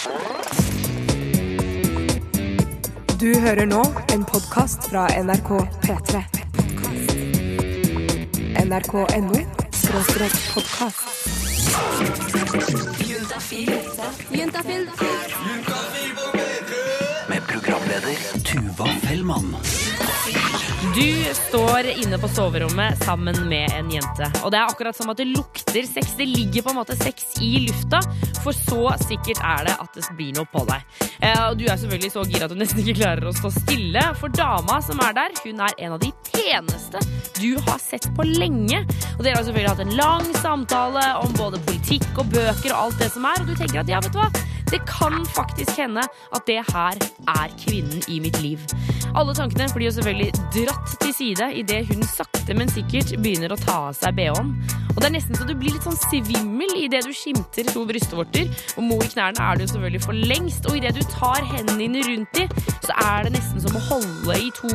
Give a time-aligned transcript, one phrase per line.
[0.00, 0.06] Du
[3.36, 3.82] hører nå
[4.14, 5.50] en podkast fra NRK
[5.82, 6.22] P3.
[8.64, 9.42] NRK.no
[9.76, 11.04] skråstrek podkast.
[17.28, 18.16] Med programleder
[18.48, 19.56] Tuva Fellmann.
[20.94, 24.30] Du står inne på soverommet sammen med en jente.
[24.44, 26.14] Og det er akkurat som at det lukter sex.
[26.18, 28.00] Det ligger på en måte sex i lufta,
[28.44, 30.84] for så sikkert er det at det blir noe på deg.
[31.20, 34.04] Eh, og du er selvfølgelig så gira at du nesten ikke klarer å stå stille,
[34.20, 37.02] for dama som er der, hun er en av de peneste
[37.40, 38.82] du har sett på lenge.
[39.16, 43.04] Og dere har selvfølgelig hatt en lang samtale om både politikk og bøker og alt
[43.04, 44.30] det som er, og du tenker at ja, vet du hva?
[44.70, 48.62] Det kan faktisk hende at det her er kvinnen i mitt liv.
[49.18, 53.58] Alle tankene blir jo selvfølgelig dratt til side idet hun sakte, men sikkert begynner å
[53.58, 54.52] ta av seg bh-en.
[54.90, 58.50] Og det er nesten så du blir litt sånn svimmel idet du skimter to brystvorter.
[58.76, 60.66] Og mo i knærne er du selvfølgelig for lengst.
[60.70, 62.46] Og idet du tar hendene dine rundt de,
[62.86, 64.72] så er det nesten som å holde i to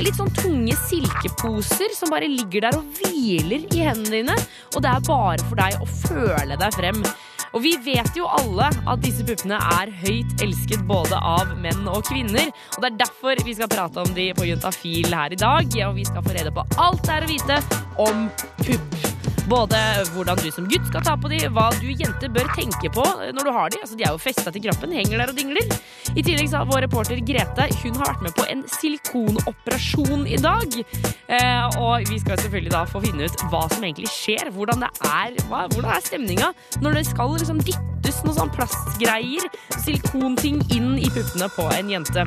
[0.00, 4.38] litt sånn tunge silkeposer som bare ligger der og hviler i hendene dine.
[4.74, 7.04] Og det er bare for deg å føle deg frem.
[7.54, 12.04] Og vi vet jo alle at disse puppene er høyt elsket både av menn og
[12.06, 12.52] kvinner.
[12.76, 15.80] Og det er derfor vi skal prate om de på Juntafil her i dag.
[15.88, 17.62] Og vi skal få rede på alt det er å vite
[18.06, 18.28] om
[18.62, 19.29] pupp.
[19.50, 19.78] Både
[20.14, 23.02] hvordan du som gutt skal ta på de, hva du jenter bør tenke på
[23.34, 23.80] når du har de.
[23.82, 25.74] Altså, de er jo festa til kroppen, henger der og dingler.
[26.14, 30.78] I tillegg har vår reporter Grete hun har vært med på en silikonoperasjon i dag.
[31.30, 34.52] Eh, og vi skal selvfølgelig da få finne ut hva som egentlig skjer.
[34.54, 36.52] Hvordan det er, hva, hvordan er stemninga
[36.84, 42.26] når det skal liksom dyttes noen sånn plastgreier, silikonting, inn i puppene på en jente.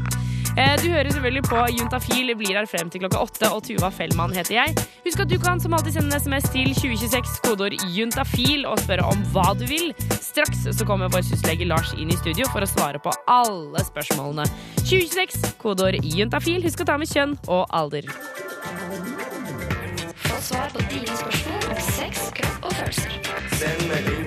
[0.58, 4.34] Eh, Du hører selvfølgelig på Juntafil, blir her frem til klokka åtte, og Tuva Fellmann
[4.38, 4.76] heter jeg.
[5.06, 9.08] Husk at du kan som alltid sende en SMS til 2026, kodeord juntafil, og spørre
[9.10, 9.94] om hva du vil.
[10.22, 14.46] Straks så kommer vår syslege Lars inn i studio for å svare på alle spørsmålene.
[14.84, 16.62] 2026, kodeord juntafil.
[16.68, 18.06] Husk å ta med kjønn og alder.
[20.24, 23.18] Få svar på dine spørsmål om sex, kropp og følelser.
[23.58, 24.23] Send melding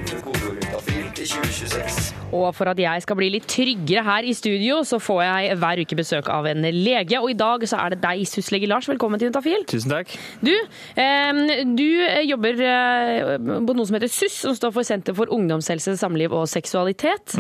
[2.36, 5.80] Og for at jeg skal bli litt tryggere her i studio, så får jeg hver
[5.80, 7.16] uke besøk av en lege.
[7.22, 8.88] Og i dag så er det deg, syslege Lars.
[8.90, 9.64] Velkommen til Juntafil.
[9.70, 10.12] Tusen takk.
[10.44, 11.40] Du, eh,
[11.78, 11.86] du
[12.28, 16.44] jobber eh, på noe som heter SUS, som står for Senter for ungdomshelse, samliv og
[16.50, 17.36] seksualitet.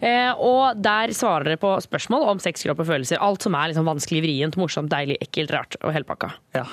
[0.00, 3.20] Eh, og der svarer dere på spørsmål om sex, kropp og følelser.
[3.22, 6.30] Alt som er liksom vanskelig, vrient, morsomt, deilig, ekkelt, rart og hele pakka.
[6.56, 6.64] Ja.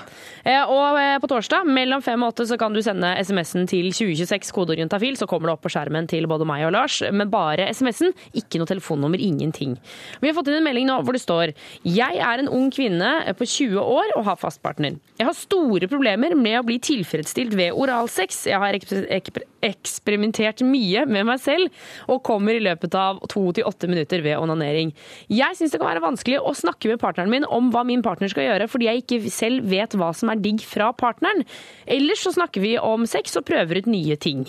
[0.45, 3.89] Eh, og eh, på torsdag mellom fem og åtte så kan du sende SMS-en til
[3.95, 6.99] 2026 kodeorientafil, så kommer det opp på skjermen til både meg og Lars.
[7.11, 9.77] Men bare SMS-en, ikke noe telefonnummer, ingenting.
[10.21, 11.53] Vi har fått inn en melding nå hvor det står
[11.87, 14.97] Jeg er en ung kvinne på 20 år og har fast partner.
[15.19, 18.45] Jeg har store problemer med å bli tilfredsstilt ved oralsex.
[18.49, 21.69] Jeg har eksper- eksper- eksperimentert mye med meg selv
[22.11, 24.91] og kommer i løpet av to til åtte minutter ved onanering.
[25.31, 28.31] Jeg syns det kan være vanskelig å snakke med partneren min om hva min partner
[28.31, 31.45] skal gjøre, fordi jeg ikke selv vet hva som er digg fra partneren.
[31.87, 34.43] Ellers så snakker vi om sex og prøver ut nye ting.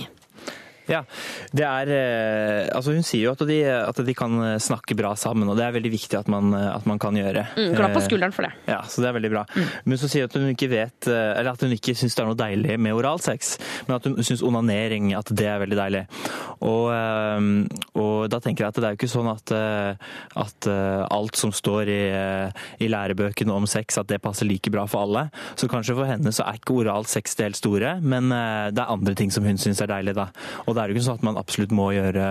[0.90, 1.02] Ja,
[1.56, 5.48] det er eh, Altså hun sier jo at de, at de kan snakke bra sammen,
[5.48, 7.46] og det er veldig viktig at man, at man kan gjøre.
[7.56, 8.52] Mm, Klapp på Eh, skulderen for det.
[8.68, 9.44] Ja, så det er veldig bra.
[9.88, 12.22] Men så sier hun at hun ikke vet eh, Eller at hun ikke syns det
[12.24, 13.54] er noe deilig med oralsex,
[13.88, 16.02] men at hun syns onanering at det er veldig deilig.
[16.64, 17.48] Og, eh,
[18.00, 20.12] og da tenker jeg at det er jo ikke sånn at, eh,
[20.44, 24.70] at eh, alt som står i, eh, i lærebøkene om sex, at det passer like
[24.74, 25.26] bra for alle.
[25.56, 28.92] Så kanskje for henne så er ikke oralsex det helt store, men eh, det er
[28.94, 30.28] andre ting som hun syns er deilig, da.
[30.68, 32.26] Og det er jo ikke sånn at man absolutt må gjøre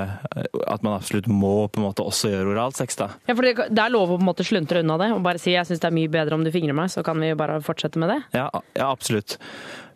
[0.67, 3.09] At man absolutt må på en måte også gjøre oralsex, da.
[3.29, 5.41] Ja, for det, det er lov å på en måte sluntre unna det og bare
[5.41, 7.39] si jeg syns det er mye bedre om du fingrer meg, så kan vi jo
[7.39, 8.19] bare fortsette med det.
[8.37, 9.37] Ja, ja absolutt.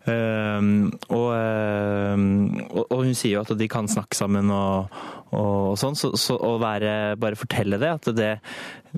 [0.08, 2.28] Ehm, og, ehm,
[2.70, 4.94] og, og hun sier jo at de kan snakke sammen og,
[5.36, 8.32] og sånn, så, så å være, bare fortelle det, at det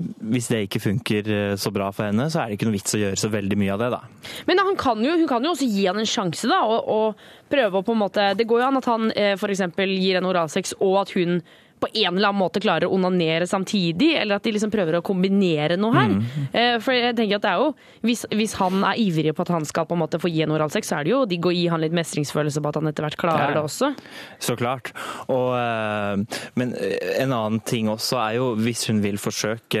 [0.00, 2.94] hvis det ikke funker eh, så bra for henne, så er det ikke noe vits
[2.96, 4.00] å gjøre så veldig mye av det, da.
[4.48, 7.80] Men kan jo, hun kan jo også gi han en sjanse, da, og, og prøve
[7.80, 9.66] å på en måte Det går jo an at han eh, f.eks.
[9.66, 11.40] gir henne oralsex, og at hun
[11.80, 15.02] på en eller annen måte klarer å onanere samtidig, eller at de liksom prøver å
[15.02, 16.14] kombinere noe her.
[16.52, 17.70] Eh, For jeg tenker at det er jo,
[18.04, 20.52] hvis, hvis han er ivrig på at han skal på en måte få gi en
[20.52, 23.06] oralsex, så er det jo de går i han litt mestringsfølelse på at han etter
[23.08, 23.54] hvert klarer Ja.
[23.56, 23.90] det også.
[24.38, 24.92] Så klart.
[25.28, 29.80] Og, eh, men en annen ting også er jo hvis hun vil forsøke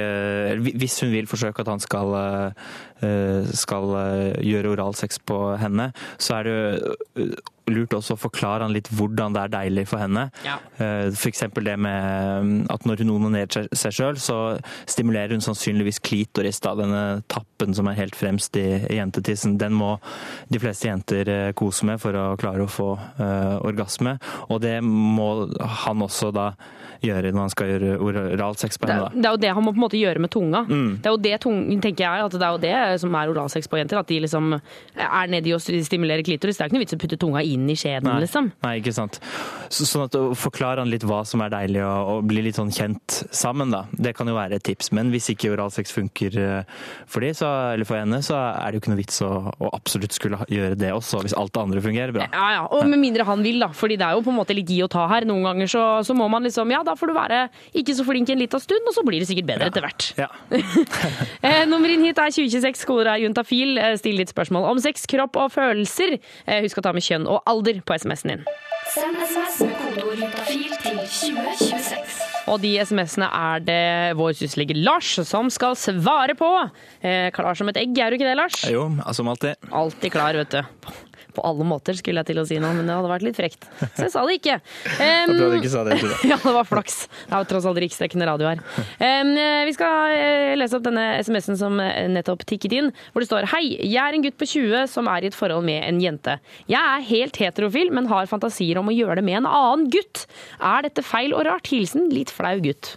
[0.60, 2.52] Hvis hun vil forsøke at han skal, eh,
[3.56, 6.58] skal eh, gjøre oralsex på henne, så er det
[7.70, 10.24] lurt også å forklare han litt hvordan det er deilig for henne.
[10.42, 10.56] Ja.
[11.14, 11.44] F.eks.
[11.54, 14.38] Det med mm, at når hun onanerer seg- sjøl, så
[14.90, 18.64] stimulerer hun sannsynligvis klitoris, da, denne tappen som er helt fremst i
[18.96, 19.54] jentetissen.
[19.60, 19.92] Den må
[20.50, 24.16] de fleste jenter eh, kose med for å klare å få eh, orgasme.
[24.50, 25.30] Og det må
[25.84, 26.50] han også da
[27.04, 29.10] gjøre når han skal gjøre oralsex på henne.
[29.14, 30.62] Det, det er jo det han må på en måte gjøre med tunga.
[30.68, 30.90] Mm.
[31.00, 33.70] Det er jo det tunga, tenker jeg, at det er jo det som er oralsex
[33.70, 34.00] på jenter.
[34.00, 36.58] At de liksom er nedi og stimulerer klitoris.
[36.58, 38.20] Det er ikke noe vits å putte tunga inn i skjeden, Nei.
[38.24, 38.50] liksom.
[38.64, 39.20] Nei, ikke sant.
[39.70, 42.58] Så, sånn at å forklare han litt hva som er deilig, og, og bli litt
[42.58, 43.84] sånn kjent sammen, da.
[43.92, 44.92] Det kan jo være et tips.
[44.96, 46.78] Men hvis ikke oralsex funker eh,
[47.10, 49.72] for de, så, eller for henne, så er det jo ikke noe vits å, å
[49.76, 52.28] absolutt skulle gjøre det også, hvis alt det andre fungerer bra.
[52.32, 53.70] Ja, ja, og Med mindre han vil, da.
[53.76, 55.26] Fordi det er jo på en måte litt gi og ta her.
[55.28, 57.40] Noen ganger så, så må man liksom Ja, da får du være
[57.80, 60.08] ikke så flink en liten stund, og så blir det sikkert bedre etter hvert.
[60.20, 60.30] Ja.
[61.40, 62.84] Eh, nummer inn hit er 2026.
[62.88, 63.78] Koder er juntafil.
[63.80, 66.18] Eh, Still litt spørsmål om sex, kropp og følelser.
[66.46, 68.44] Eh, husk å ta med kjønn og alder på SMS-en din.
[68.92, 72.18] Send SMS med kodeord juntafil til 2026.
[72.50, 73.80] Og de SMS-ene er det
[74.18, 76.48] vår syslege Lars som skal svare på.
[77.02, 78.60] Eh, klar som et egg, er du ikke det, Lars?
[78.70, 79.56] Jo, som alltid.
[79.70, 80.90] Alltid klar, vet du.
[81.34, 83.66] På alle måter, skulle jeg til å si nå, men det hadde vært litt frekt.
[83.96, 84.60] Så jeg sa det ikke.
[85.00, 86.10] Um, jeg ikke sa det deg.
[86.30, 86.96] ja, det var flaks.
[87.08, 88.60] Det er jo tross alt riksdekkende radio her.
[89.00, 89.32] Um,
[89.66, 93.48] vi skal eh, lese opp denne SMS-en som eh, nettopp tikket inn, hvor det står
[93.54, 96.36] Hei, jeg er en gutt på 20 som er i et forhold med en jente.
[96.70, 100.26] Jeg er helt heterofil, men har fantasier om å gjøre det med en annen gutt.
[100.58, 101.70] Er dette feil og rart?
[101.72, 102.96] Hilsen litt flau gutt.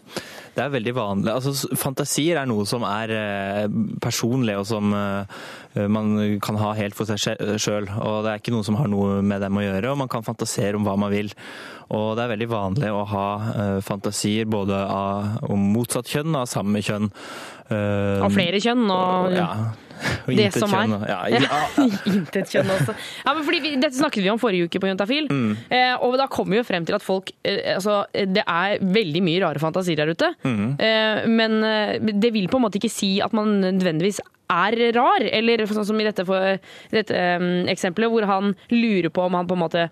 [0.54, 1.32] Det er veldig vanlig.
[1.34, 6.14] Altså, fantasier er noe som er eh, personlig, og som eh, man
[6.46, 7.88] kan ha helt for seg sjøl.
[7.90, 10.26] Og det er ikke noe som har noe med dem å gjøre, og man kan
[10.26, 11.34] fantasere om hva man vil.
[11.94, 16.44] Og det er veldig vanlig å ha eh, fantasier både av, om motsatt kjønn og
[16.44, 17.10] av samme kjønn.
[17.74, 19.50] Og Av flere kjønn og Ja.
[20.28, 20.94] Og det som er.
[21.10, 22.96] Ja, ja, Intet kjønn også.
[23.24, 25.30] Ja, men fordi vi, dette snakket vi om forrige uke på Juntafil.
[25.32, 25.56] Mm.
[25.68, 29.24] Eh, og da kom vi jo frem til at folk eh, Altså, det er veldig
[29.26, 30.34] mye rare fantasier der ute.
[30.44, 30.76] Mm.
[30.78, 31.60] Eh, men
[32.22, 34.22] det vil på en måte ikke si at man nødvendigvis
[34.54, 35.28] er rar.
[35.30, 36.58] Eller sånn som i dette, for,
[36.94, 37.22] dette
[37.72, 39.88] eksempelet, hvor han lurer på om han på en måte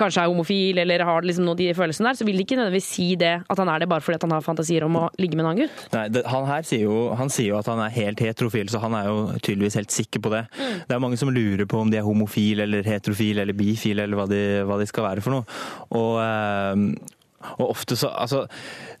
[0.00, 2.88] kanskje er homofil eller har liksom noe de følelsene der, så vil det ikke nødvendigvis
[2.96, 5.44] si det at han er det bare fordi han har fantasier om å ligge med
[5.44, 5.82] en annen gutt.
[5.92, 8.80] Nei, det, han her sier jo, han sier jo at han er helt heterofil, så
[8.80, 10.44] han er jo tydeligvis helt sikker på det.
[10.88, 14.16] Det er mange som lurer på om de er homofil eller heterofil eller bifil eller
[14.22, 15.44] hva de, hva de skal være for noe.
[15.92, 18.46] Og, eh, og ofte så Altså,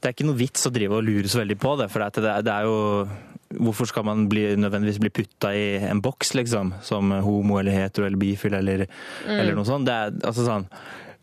[0.02, 2.28] det er ikke noe vits å drive og lure så veldig på det, for det,
[2.28, 2.76] er- det er jo
[3.60, 6.74] Hvorfor skal man bli, nødvendigvis bli putta i en boks, liksom?
[6.84, 8.86] Som homo eller hetero eller bifil eller,
[9.28, 9.88] eller noe sånt.
[9.88, 10.68] Det er, altså sånn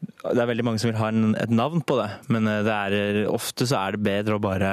[0.01, 2.73] det er veldig mange som vil ha en, et navn på det, men eh, det
[2.73, 4.71] er, ofte så er det bedre å bare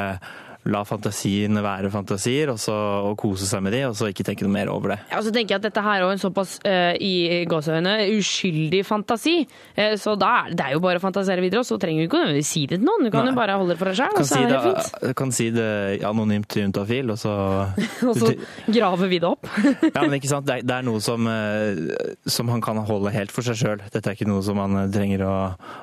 [0.69, 2.76] la fantasiene være fantasier, og så
[3.09, 4.99] og kose seg med de, og så ikke tenke noe mer over det.
[5.11, 8.82] Ja, og så tenker jeg at dette her er en såpass uh, i gåsehøyne uskyldig
[8.87, 9.41] fantasi.
[9.79, 12.09] uh, så da er det er jo bare å fantasere videre, og så trenger du
[12.09, 13.06] ikke å si det til noen.
[13.06, 13.32] Du kan Nei.
[13.32, 14.91] jo bare holde det for deg sjøl, og så si er det fint.
[15.05, 15.69] Du kan si det
[16.09, 17.35] anonymt til juntafil, og så
[18.09, 18.32] Og så
[18.69, 19.49] graver vi det opp.
[19.99, 20.47] Ja, men ikke sant?
[20.47, 23.82] Det er, det er noe som, uh, som han kan holde helt for seg sjøl.
[23.93, 25.35] Dette er ikke noe som han eh, trenger å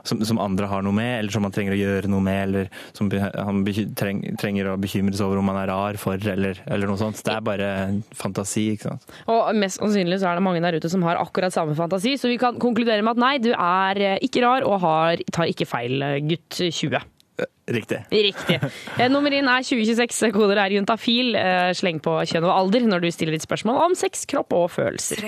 [0.08, 2.70] som, som andre har noe med, eller som han trenger å gjøre noe med, eller
[2.96, 3.64] som han
[3.98, 7.22] treng, trenger å bekymre seg over om man er rar for, eller, eller noe sånt.
[7.26, 7.72] Det er bare
[8.18, 9.10] fantasi, ikke sant.
[9.32, 12.32] Og mest sannsynlig så er det mange der ute som har akkurat samme fantasi, så
[12.32, 15.68] vi kan konkludere med at nei, du er eh, ikke rar og har, tar ikke
[15.70, 17.04] feil, eh, gutt 20.
[17.68, 17.98] Riktig.
[18.14, 18.60] Riktig.
[19.00, 21.34] Eh, Nummer inn er 2026, koder er juntafil.
[21.36, 24.70] Eh, Sleng på kjønn og alder når du stiller ditt spørsmål om sex, kropp og
[24.76, 25.26] følelser.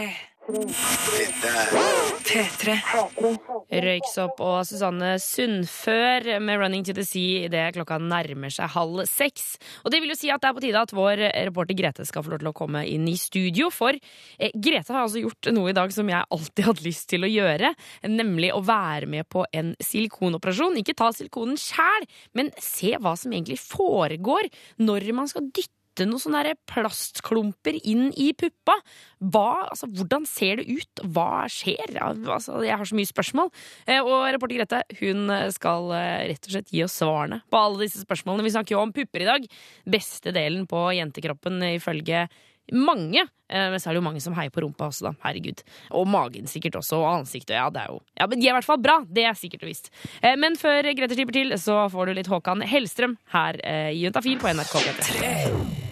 [3.68, 9.58] Røyksopp og Susanne Sundfør med 'Running to the Sea' idet klokka nærmer seg halv seks.
[9.84, 11.18] Og det vil jo si at det er på tide at vår
[11.50, 13.68] reporter Grete skal få lov til å komme inn i studio.
[13.70, 17.28] For eh, Grete har altså gjort noe i dag som jeg alltid hadde lyst til
[17.28, 17.74] å gjøre.
[18.08, 20.80] Nemlig å være med på en silikonoperasjon.
[20.80, 22.08] Ikke ta silikonen sjæl,
[22.40, 24.48] men se hva som egentlig foregår
[24.80, 28.76] når man skal dytte noen sånne plastklumper inn i puppa.
[29.24, 31.02] Hva, altså, hvordan ser det ut?
[31.16, 31.96] Hva skjer?
[32.04, 33.50] Altså, jeg har så mye spørsmål.
[33.88, 37.88] Eh, Og reporter Grete hun skal eh, rett og slett gi oss svarene på alle
[37.88, 38.46] disse spørsmålene.
[38.46, 39.50] Vi snakker jo om pupper i dag.
[39.90, 42.28] Beste delen på jentekroppen ifølge
[42.76, 43.22] mange.
[43.50, 45.14] Eh, Men så er det jo mange som heier på rumpa også, da.
[45.24, 45.62] Herregud.
[45.96, 47.56] Og magen sikkert også, og ansiktet.
[47.56, 49.00] Ja, det er jo Ja, men de er i hvert fall bra.
[49.08, 49.90] Det er sikkert og visst.
[50.22, 54.04] Eh, Men før Grete slipper til, så får du litt Håkan Hellstrøm her eh, i
[54.04, 55.87] Juntafil på NRK P3.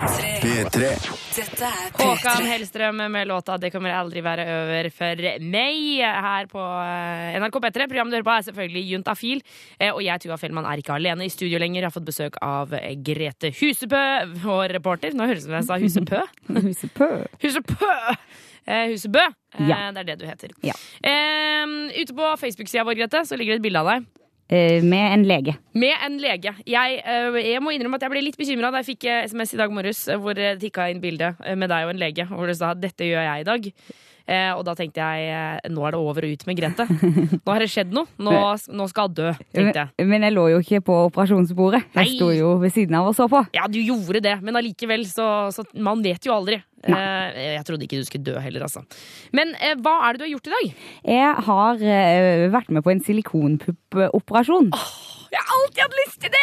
[0.00, 0.88] P3.
[1.98, 7.60] Håkan Hellstrøm med låta 'Det kommer aldri være over for meg' her på eh, NRK
[7.62, 7.86] P3.
[7.88, 9.42] Programmet du hører på er selvfølgelig Juntafil.
[9.80, 11.82] Eh, Og jeg, Tuva Fellmann, er ikke alene i studio lenger.
[11.82, 12.70] Jeg har fått besøk av
[13.04, 15.14] Grete Husebø, vår reporter.
[15.14, 16.20] Nå høres det ut som jeg sa Husepø.
[16.66, 17.08] Husepø.
[17.42, 17.94] Husepø.
[18.66, 19.24] Husebø.
[19.54, 19.92] Eh, Ja.
[19.92, 20.50] Det er det du heter.
[20.62, 20.74] Ja.
[21.94, 24.06] Ute på Facebook-sida vår, Grete, så ligger det et bilde av deg.
[24.54, 25.56] Eh, med en lege.
[25.74, 26.52] Med en lege.
[26.66, 29.54] Jeg, eh, jeg må innrømme at jeg ble litt bekymra da jeg fikk eh, SMS
[29.56, 32.58] i dag morges hvor det tikka inn bilde med deg og en lege, hvor det
[32.60, 33.70] sa 'dette gjør jeg i dag'.
[34.24, 36.86] Eh, og da tenkte jeg eh, nå er det over og ut med Grete.
[37.44, 38.08] Nå har det skjedd noe.
[38.16, 38.32] Nå,
[38.72, 40.06] nå skal hun dø, tenkte jeg.
[40.08, 41.82] Men, jeg lå jo ikke på operasjonsbordet.
[41.92, 42.06] Nei.
[42.06, 43.42] Jeg sto jo ved siden av og så på.
[43.56, 46.62] Ja, du gjorde det, men allikevel, så, så Man vet jo aldri.
[46.84, 48.84] Eh, jeg trodde ikke du skulle dø heller, altså.
[49.36, 49.52] Men
[49.84, 50.86] hva er det du har gjort i dag?
[51.14, 51.84] Jeg har
[52.56, 54.72] vært med på en silikonpuppoperasjon.
[55.34, 56.42] Jeg har alltid hatt lyst til det!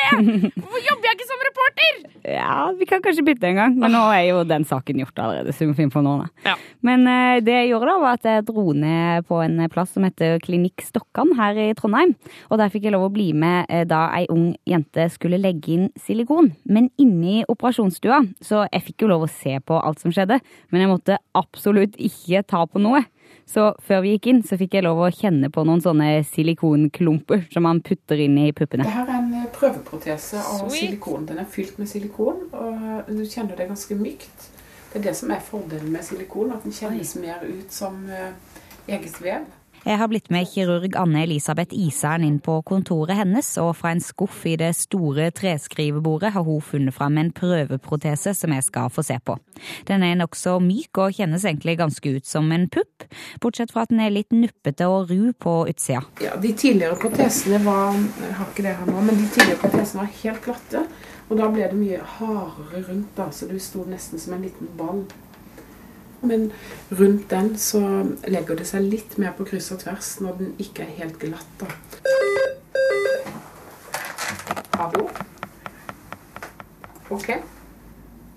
[0.60, 2.00] Hvorfor jobber jeg ikke som reporter?
[2.27, 5.53] Ja, vi kan kanskje bytte en gang, men nå er jo den saken gjort allerede.
[5.55, 6.27] så vi må finne på noe.
[6.43, 6.57] Ja.
[6.86, 10.03] Men eh, det jeg gjorde da, var at jeg dro ned på en plass som
[10.05, 12.13] heter Klinikk Stokkan her i Trondheim.
[12.50, 15.77] Og der fikk jeg lov å bli med eh, da ei ung jente skulle legge
[15.77, 16.51] inn silikon.
[16.67, 20.41] Men inne i operasjonsstua, så jeg fikk jo lov å se på alt som skjedde,
[20.74, 23.05] men jeg måtte absolutt ikke ta på noe.
[23.45, 27.45] Så før vi gikk inn, så fikk jeg lov å kjenne på noen sånne silikonklumper
[27.53, 28.86] som man putter inn i puppene.
[28.88, 30.77] Det her er en eh, prøveprotese av Sweet.
[30.79, 31.27] silikon.
[31.29, 34.50] Den er fylt med silikon, og du kjenner det ganske mykt.
[34.91, 38.31] Det er det som er fordelen med silikon, at den kjennes mer ut som eh,
[38.91, 39.48] eget vev.
[39.81, 44.03] Jeg har blitt med kirurg Anne Elisabeth Isern inn på kontoret hennes, og fra en
[44.03, 49.01] skuff i det store treskrivebordet har hun funnet fram en prøveprotese som jeg skal få
[49.07, 49.39] se på.
[49.89, 53.07] Den er nokså myk og kjennes egentlig ganske ut som en pupp,
[53.41, 56.05] bortsett fra at den er litt nuppete og ru på utsida.
[56.21, 60.03] Ja, De tidligere protesene var Jeg har ikke det her nå, men de tidligere protesene
[60.03, 60.85] var helt glatte.
[61.31, 64.69] Og da ble det mye hardere rundt, da, så du sto nesten som en liten
[64.77, 65.05] ball.
[66.22, 66.51] Men
[66.92, 67.82] rundt den så
[68.30, 71.54] legger det seg litt mer på kryss og tvers når den ikke er helt glatt.
[71.62, 71.68] da.
[74.78, 75.08] Hallo?
[77.12, 77.34] Ok.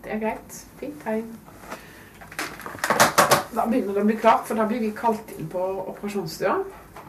[0.05, 0.57] Det er greit.
[0.81, 1.29] Fint tegn.
[3.55, 5.63] Da begynner det å bli klart, for da blir vi kalt inn på
[5.93, 6.57] operasjonsstua.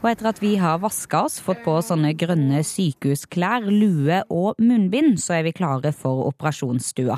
[0.03, 5.17] Og etter at vi har vaska oss, fått på sånne grønne sykehusklær, lue og munnbind,
[5.23, 7.17] så er vi klare for operasjonsstua.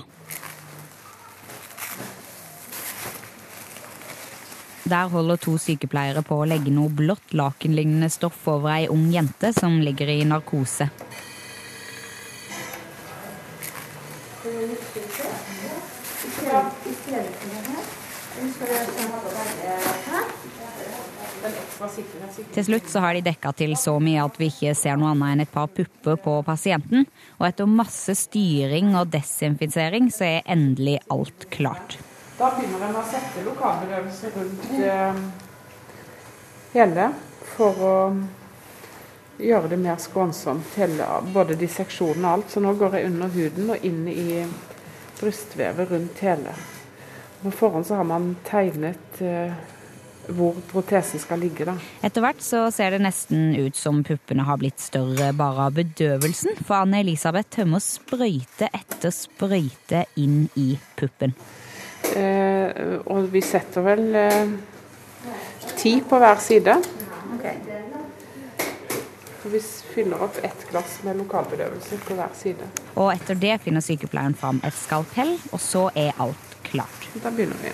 [4.88, 9.52] Der holder to sykepleiere på å legge noe blått lakenlignende stoff over ei ung jente
[9.58, 10.88] som ligger i narkose.
[22.56, 25.34] Til slutt så har de dekka til så mye at vi ikke ser noe annet
[25.34, 27.10] enn et par pupper på pasienten.
[27.42, 32.00] Og etter masse styring og desinfisering så er endelig alt klart.
[32.38, 35.22] Da begynner en å sette lokalbedøvelse rundt eh,
[36.76, 37.08] hele
[37.56, 37.96] for å
[39.42, 42.52] gjøre det mer skånsomt, hele, både disseksjonen og alt.
[42.54, 44.44] Så nå går jeg under huden og inn i
[45.18, 46.54] brystvevet rundt hele.
[47.42, 49.58] På forhånd så har man tegnet eh,
[50.38, 51.78] hvor protesen skal ligge, da.
[52.06, 56.58] Etter hvert så ser det nesten ut som puppene har blitt større bare av bedøvelsen,
[56.62, 61.34] for Anne Elisabeth tømmer sprøyte etter sprøyte inn i puppen.
[62.16, 64.54] Eh, og vi setter vel eh,
[65.78, 66.78] ti på hver side.
[67.38, 67.56] Okay.
[69.48, 69.60] vi
[69.94, 72.68] fyller opp ett glass med lokalbedøvelse på hver side.
[72.96, 77.08] Og etter det finner sykepleieren fram et skalpell, og så er alt klart.
[77.24, 77.72] Da begynner vi.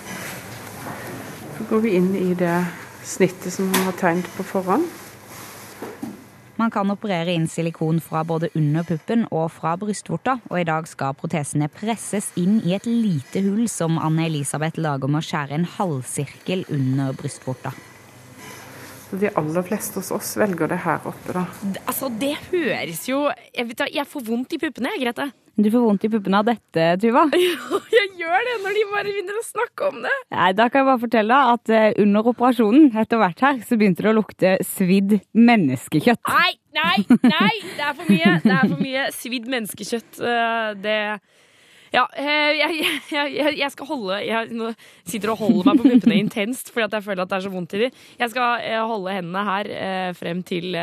[1.58, 2.56] Så går vi inn i det
[3.04, 4.86] snittet som han har tegnet på forhånd.
[6.64, 10.88] Man kan operere inn silikon fra både under puppen og fra brystvorta, og i dag
[10.88, 15.58] skal protesene presses inn i et lite hull som Anne Elisabeth lager med å skjære
[15.58, 17.74] en halvsirkel under brystvorta.
[19.14, 21.44] Så de aller fleste hos oss velger det her oppe, da.
[21.86, 23.20] Altså, det høres jo
[23.54, 25.28] Jeg, vet, jeg får vondt i puppene, jeg, Grete.
[25.54, 27.28] Du får vondt i puppene av dette, Tuva.
[27.94, 30.14] Jeg gjør det når de bare begynner å snakke om det.
[30.34, 34.02] Nei, Da kan jeg bare fortelle at eh, under operasjonen etter hvert her, så begynte
[34.02, 36.26] det å lukte svidd menneskekjøtt.
[36.26, 37.52] Nei, nei, nei!
[37.76, 38.34] Det er for mye.
[38.42, 40.18] Det er for mye svidd menneskekjøtt.
[40.26, 40.98] Eh, Det
[41.94, 44.72] Ja, eh, jeg, jeg, jeg, skal holde Jeg
[45.06, 47.76] sitter og holder meg på puppene intenst fordi jeg føler at det er så vondt
[47.76, 48.00] i dem.
[48.18, 50.74] Jeg skal eh, holde hendene her eh, frem til,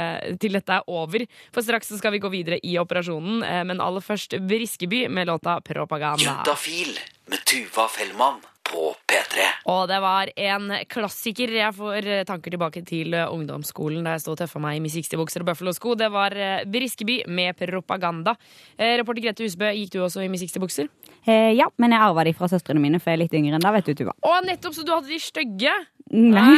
[0.41, 1.25] til dette er over.
[1.51, 3.43] For straks så skal vi gå videre i operasjonen.
[3.67, 6.23] Men aller først Briskeby med låta 'Propaganda'.
[6.23, 6.95] Juntafil
[7.27, 8.39] med Tuva Fellmann
[8.71, 9.45] på P3.
[9.71, 11.51] Og det var en klassiker.
[11.57, 15.43] Jeg får tanker tilbake til ungdomsskolen da jeg sto og tøffa meg i Miss 60-bukser
[15.43, 15.95] og Buffalo-sko.
[15.99, 16.35] Det var
[16.71, 18.35] Briskeby med propaganda.
[18.77, 20.87] Eh, Reporter Grete Husbø, gikk du også i Miss 60-bukser?
[21.27, 23.65] Eh, ja, men jeg arva de fra søstrene mine, for jeg er litt yngre enn
[23.65, 24.15] deg, vet du, Tuva.
[24.25, 24.73] Å, nettopp!
[24.77, 25.73] Så du hadde de stygge?
[26.11, 26.57] Nei.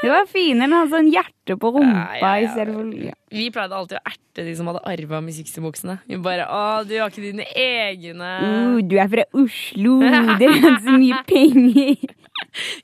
[0.00, 2.76] Det var finere enn å ha sånn hjerte på rumpa Ja, ja, ja.
[2.80, 3.16] i ja.
[3.30, 5.98] Vi pleide alltid å erte de som hadde arva Musikksbuksene.
[6.08, 8.32] Vi bare 'Å, du har ikke dine egne'.
[8.40, 9.98] Uh, du er fra Oslo,
[10.40, 12.00] det er så mye penger.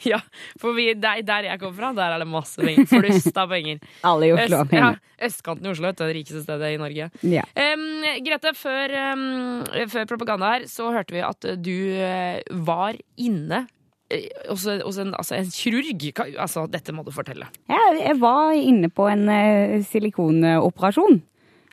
[0.05, 0.19] Ja,
[0.61, 2.87] for vi, der, der jeg kommer fra, der er det masse penger.
[2.91, 3.81] Flust av penger.
[4.09, 4.99] Alle i Oslo har Øst, ja, penger.
[5.29, 7.09] østkanten i Oslo er det rikeste stedet i Norge.
[7.27, 7.43] Ja.
[7.57, 7.87] Em,
[8.27, 13.65] Grete, før, um, før propaganda her, så hørte vi at du eh, var inne
[14.11, 16.11] eh, hos, hos en, altså en kirurg.
[16.39, 17.49] Altså, dette må du fortelle.
[17.71, 21.23] Ja, jeg var inne på en uh, silikonoperasjon.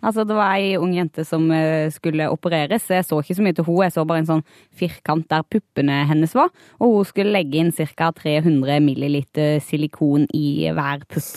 [0.04, 2.90] Altså, det var ei ung jente som uh, skulle opereres.
[2.92, 6.02] Jeg så ikke så mye til henne, jeg så bare en sånn firkant der puppene
[6.10, 6.52] hennes var.
[6.84, 8.12] Og hun skulle legge inn ca.
[8.12, 11.32] 300 milliliter silikon i hver pupp.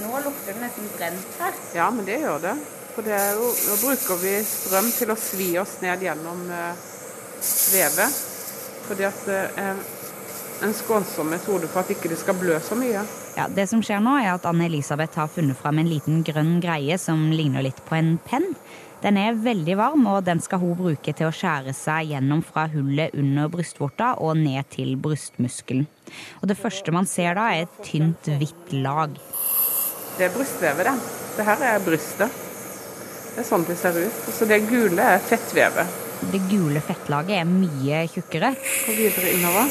[0.00, 1.58] Nå lukter det nesten brent her.
[1.76, 2.54] Ja, men det gjør det.
[3.00, 6.80] For det er jo, nå bruker vi strøm til å svi oss ned gjennom eh,
[7.72, 8.16] vevet.
[8.84, 9.78] Fordi at det er
[10.66, 13.06] en skånsom metode for at ikke det skal blø så mye.
[13.38, 16.98] Ja, Det som skjer nå, er at Anne-Elisabeth har funnet fram en liten grønn greie
[17.00, 18.50] som ligner litt på en penn.
[19.00, 22.66] Den er veldig varm, og den skal hun bruke til å skjære seg gjennom fra
[22.68, 25.88] hullet under brystvorta og ned til brystmuskelen.
[26.42, 29.16] Og Det første man ser da, er et tynt, hvitt lag.
[30.20, 31.18] Det er brystvevet, det.
[31.40, 32.46] Det her er brystet.
[33.34, 34.22] Det er sånn det ser ut.
[34.26, 35.98] Og så det gule er fettvevet.
[36.32, 38.52] Det gule fettlaget er mye tjukkere.
[38.58, 39.70] Gå videre innover.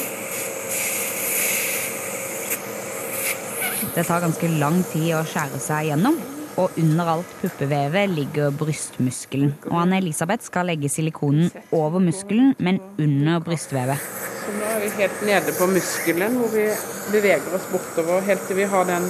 [3.93, 6.17] Det tar ganske lang tid å skjære seg gjennom.
[6.59, 9.53] Og under alt puppevevet ligger brystmuskelen.
[9.69, 14.09] Og Anne-Elisabeth skal legge silikonen over muskelen, men under brystvevet.
[14.43, 16.67] Så nå er vi helt nede på muskelen, hvor vi
[17.13, 19.07] beveger oss bortover helt til vi har den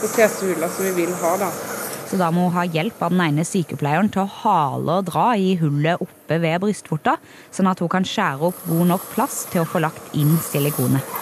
[0.00, 1.50] protesehula som vi vil ha, da.
[2.06, 5.32] Så da må hun ha hjelp av den ene sykepleieren til å hale og dra
[5.34, 7.16] i hullet oppe ved brystvorta,
[7.54, 11.16] sånn at hun kan skjære opp god nok plass til å få lagt inn silikonet.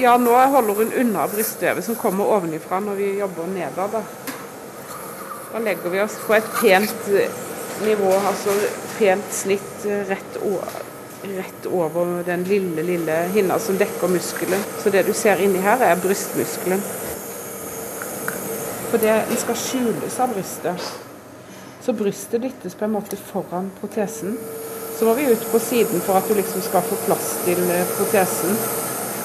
[0.00, 4.00] Ja, nå holder hun unna brystvevet som kommer ovenifra når vi jobber nedad, da.
[5.52, 7.36] Da legger vi oss på et pent eh,
[7.84, 8.56] nivå, altså
[8.96, 10.80] pent snitt eh, rett, over,
[11.36, 14.64] rett over den lille, lille hinna som dekker muskelen.
[14.82, 16.82] Så det du ser inni her, er brystmuskelen.
[18.90, 20.92] For det den skal skjules av brystet.
[21.84, 24.38] Så brystet dyttes på en måte foran protesen.
[24.98, 27.88] Så må vi ut på siden for at du liksom skal få plass til eh,
[27.98, 28.54] protesen.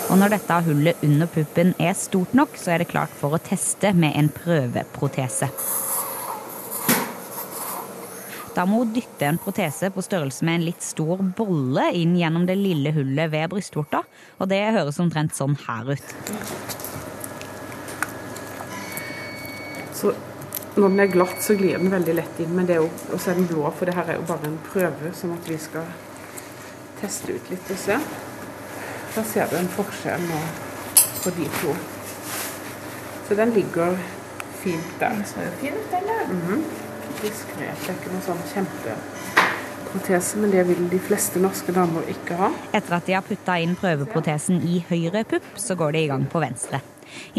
[0.10, 3.42] Og når dette hullet under puppen er stort nok, så er det klart for å
[3.46, 5.52] teste med en prøveprotese.
[8.56, 12.50] Da må hun dytte en protese på størrelse med en litt stor bolle inn gjennom
[12.50, 14.02] det lille hullet ved brystvorta,
[14.42, 16.89] og det høres omtrent sånn her ut.
[20.00, 20.14] Så
[20.76, 23.20] når den er glatt, så glir den veldig lett inn, men det er jo, og
[23.20, 25.58] så er den blå, for det her er jo bare en prøve, sånn at vi
[25.60, 25.88] skal
[27.02, 27.98] teste ut litt og se.
[29.16, 30.44] Da ser du en forskjell nå
[31.24, 31.76] på de to.
[33.28, 33.98] Så den ligger
[34.62, 35.20] fint der.
[35.20, 36.26] Den ser jo fint, eller?
[36.28, 36.56] Mm -hmm.
[36.56, 36.64] Mhm.
[37.22, 37.80] Diskret.
[37.82, 38.96] Det er ikke noen sånn kjempe
[40.36, 42.52] men det vil de fleste norske damer ikke ha.
[42.74, 46.28] Etter at de har putta inn prøveprotesen i høyre pupp, så går de i gang
[46.30, 46.80] på venstre.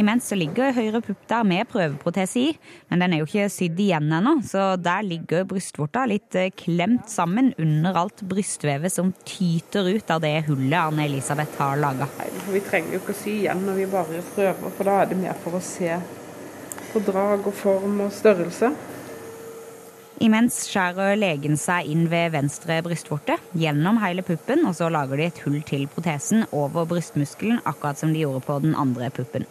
[0.00, 2.52] Imens så ligger høyre pupp der med prøveprotese i,
[2.90, 7.10] men den er jo ikke sydd igjen ennå, så der ligger brystvorta litt eh, klemt
[7.12, 12.08] sammen under alt brystvevet som tyter ut av det hullet Anne-Elisabeth har laga.
[12.50, 15.20] Vi trenger jo ikke å sy igjen når vi bare prøver, for da er det
[15.20, 15.98] mer for å se
[16.90, 18.72] på drag og form og størrelse.
[20.20, 25.30] Imens skjærer legen seg inn ved venstre brystvorte, gjennom hele puppen, og så lager de
[25.30, 29.48] et hull til protesen over brystmuskelen, akkurat som de gjorde på den andre puppen.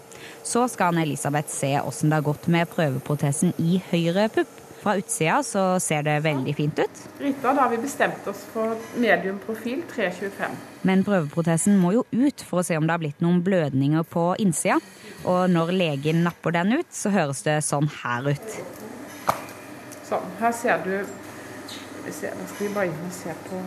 [0.50, 4.56] Så skal Anne-Elisabeth se åssen det har gått med prøveprotesen i høyre pupp.
[4.80, 8.80] Fra utsida så ser det veldig fint ut, Rita, da har vi bestemt oss for
[8.96, 10.56] medium profil 325.
[10.88, 14.24] men prøveprotesen må jo ut for å se om det har blitt noen blødninger på
[14.40, 14.80] innsida.
[15.28, 18.56] Og når legen napper den ut, så høres det sånn her ut.
[20.08, 20.96] Sånn, her ser du
[22.06, 23.60] vi skal vi bare inn og se på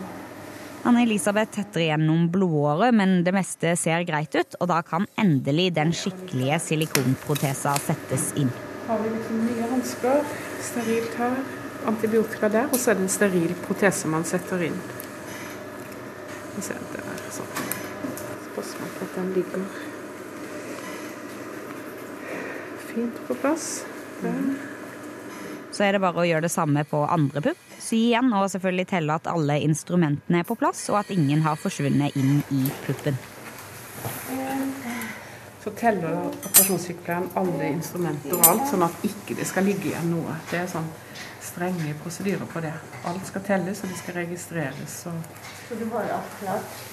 [0.83, 5.93] Anne-Elisabeth tetter igjennom blodåret, men det meste ser greit ut, og da kan endelig den
[5.95, 8.51] skikkelige silikonprotesa settes inn.
[8.89, 10.27] Har vi liksom nye hansker,
[10.59, 11.37] sterilt her,
[11.87, 14.75] antibiotika der, og så er det en steril protese man setter inn.
[16.57, 17.55] Vi ser det er sånn.
[18.53, 19.63] Man at den ligger
[22.91, 23.71] fint på plass.
[24.21, 24.72] Der.
[25.73, 27.61] Så er det bare å gjøre det samme på andre pupp.
[27.81, 31.57] Sy igjen, og selvfølgelig telle at alle instrumentene er på plass, og at ingen har
[31.59, 33.17] forsvunnet inn i puppen.
[35.63, 40.35] Så teller operasjonssykepleieren alle instrumenter og alt, sånn at ikke det skal ligge igjen noe.
[40.51, 40.89] Det er sånn
[41.43, 42.73] strenge prosedyrer på det.
[43.09, 44.97] Alt skal telles, og det skal registreres.
[45.09, 45.15] Og
[45.69, 46.83] Så du har alt klart?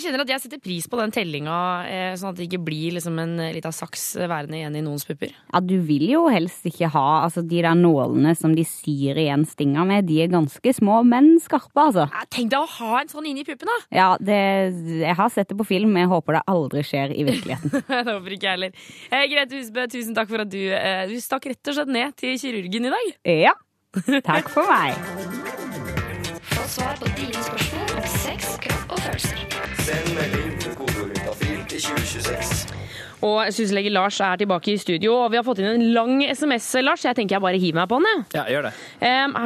[0.00, 2.94] Jeg kjenner at jeg setter pris på den tellinga, eh, sånn at det ikke blir
[2.96, 5.34] liksom en lita saks værende igjen i noens pupper.
[5.50, 9.44] Ja, du vil jo helst ikke ha altså de der nålene som de syr igjen
[9.44, 10.08] stinga med.
[10.08, 12.06] De er ganske små, men skarpe, altså.
[12.08, 13.76] Ja, Tenk deg å ha en sånn inni puppen, da!
[13.92, 14.38] Ja, det,
[15.02, 17.76] jeg har sett det på film, men jeg håper det aldri skjer i virkeligheten.
[17.92, 18.88] det håper ikke jeg heller.
[19.10, 22.16] Eh, Grete Husbø, tusen takk for at du, eh, du stakk rett og slett ned
[22.16, 23.12] til kirurgen i dag.
[23.44, 23.52] Ja.
[24.24, 24.96] Takk for meg.
[26.54, 27.79] Få svar på dine spørsmål
[29.90, 32.89] Send melding til kodeord juntafil til 2026.
[33.26, 36.68] Og syslege Lars er tilbake i studio, og vi har fått inn en lang SMS,
[36.80, 37.04] Lars.
[37.04, 38.22] Jeg tenker jeg bare hiver meg på den, jeg.
[38.38, 38.72] Ja, gjør det.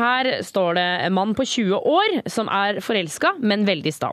[0.04, 4.12] Her står det en mann på 20 år som er forelska, men veldig sta.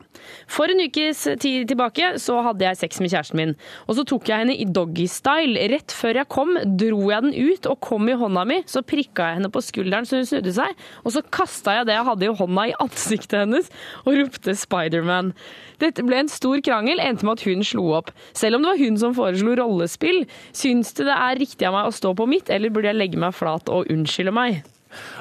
[0.50, 3.54] For en ukes tid tilbake så hadde jeg sex med kjæresten min.
[3.86, 5.68] Og så tok jeg henne i doggystyle.
[5.76, 8.62] Rett før jeg kom, dro jeg den ut og kom i hånda mi.
[8.70, 12.00] Så prikka jeg henne på skulderen så hun snudde seg, og så kasta jeg det
[12.00, 13.70] jeg hadde i hånda i ansiktet hennes
[14.06, 15.36] og ropte Spiderman.
[15.82, 18.12] Dette ble en stor krangel, endte med at hun slo opp.
[18.38, 20.24] Selv om det var hun som foreslo rollespill,
[20.56, 23.22] syns du det er riktig av meg å stå på mitt, eller burde jeg legge
[23.22, 24.62] meg flat og unnskylde meg?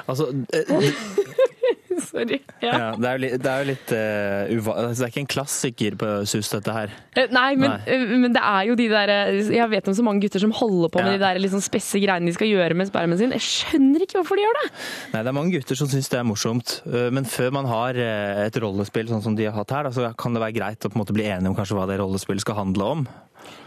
[0.09, 0.91] Altså, eh,
[2.01, 2.39] Sorry.
[2.63, 2.71] Ja.
[2.71, 4.73] ja, det er jo litt, det er litt uh, uva...
[4.87, 6.93] Altså, det er ikke en klassiker på SUS, dette her.
[7.19, 7.97] Eh, Nei, men, Nei.
[8.23, 9.11] men det er jo de der
[9.51, 11.33] Jeg vet om så mange gutter som holder på med Ja.
[11.35, 13.35] de der sånn spesse greiene de skal gjøre med spermen sin.
[13.35, 14.67] Jeg skjønner ikke hvorfor de gjør det!
[15.13, 16.77] Nei, det er mange gutter som syns det er morsomt.
[16.87, 20.35] Men før man har et rollespill sånn som de har hatt her, da, så kan
[20.35, 22.59] det være greit å på en måte bli enige om kanskje hva det rollespillet skal
[22.63, 23.05] handle om.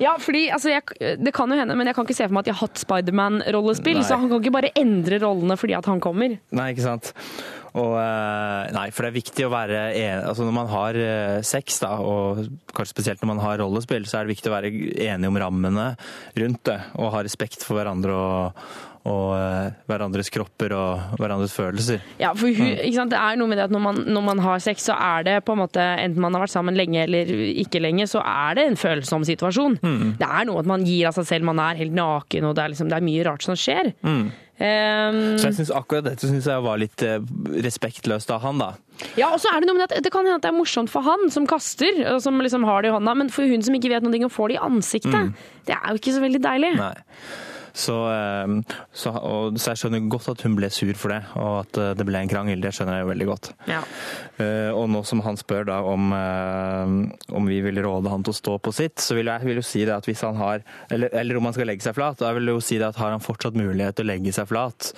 [0.03, 2.45] Ja, fordi altså, jeg, Det kan jo hende, men jeg kan ikke se for meg
[2.45, 4.01] at de har hatt Spiderman-rollespill.
[4.07, 6.39] Så han kan ikke bare endre rollene fordi at han kommer.
[6.55, 7.13] Nei, ikke sant?
[7.75, 11.39] Og, eh, nei, for det er viktig å være en, altså Når man har eh,
[11.43, 14.71] sex, da, og kanskje spesielt når man har rollespill, så er det viktig å være
[15.09, 15.89] enige om rammene
[16.39, 16.79] rundt det.
[17.03, 18.67] Og ha respekt for hverandre og,
[19.05, 22.01] og eh, hverandres kropper og hverandres følelser.
[22.23, 23.13] Ja, for hun, sant?
[23.13, 25.35] Det er noe med det at når man, når man har sex, så er det
[25.45, 27.29] på en måte Enten man har vært sammen lenge eller
[27.65, 29.77] ikke lenge, så er det en følsom situasjon.
[30.19, 32.65] Det er noe at man gir av seg selv, man er helt naken, og det
[32.65, 33.93] er, liksom, det er mye rart som skjer.
[34.55, 37.17] Um, Så jeg synes akkurat dette synes jeg var litt eh,
[37.65, 38.69] respektløst av han, da.
[39.19, 40.93] Ja, og så er det noe med at det kan hende at det er morsomt
[40.93, 43.75] for han som kaster, og som liksom har det i hånda, men for hun som
[43.75, 45.35] ikke vet noe og får det i ansiktet,
[45.67, 46.71] det er jo ikke så veldig deilig.
[46.79, 46.95] Nei.
[47.75, 51.57] Så, eh, så, og, så jeg skjønner godt at hun ble sur for det, og
[51.65, 52.63] at eh, det ble en krangel.
[52.63, 53.51] Det skjønner jeg jo veldig godt.
[53.67, 53.81] Ja.
[54.39, 58.39] Eh, Og nå som han spør da om, om vi vil råde han til å
[58.39, 61.11] stå på sitt, så vil jeg vil jo si det at hvis han har Eller,
[61.13, 63.15] eller om han skal legge seg flat, da vil jeg jo si det at har
[63.15, 64.93] han fortsatt mulighet til å legge seg flat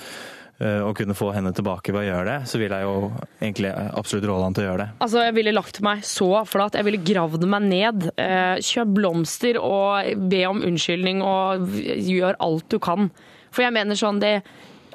[0.58, 2.94] eh, og kunne få henne tilbake ved å gjøre det, så vil jeg jo
[3.40, 4.88] egentlig absolutt råde han til å gjøre det.
[5.06, 6.78] Altså, Jeg ville lagt meg så flat.
[6.78, 8.08] Jeg ville gravd meg ned.
[8.16, 13.10] Eh, kjøp blomster og be om unnskyldning og gjør alt du kan.
[13.50, 14.38] For jeg mener sånn det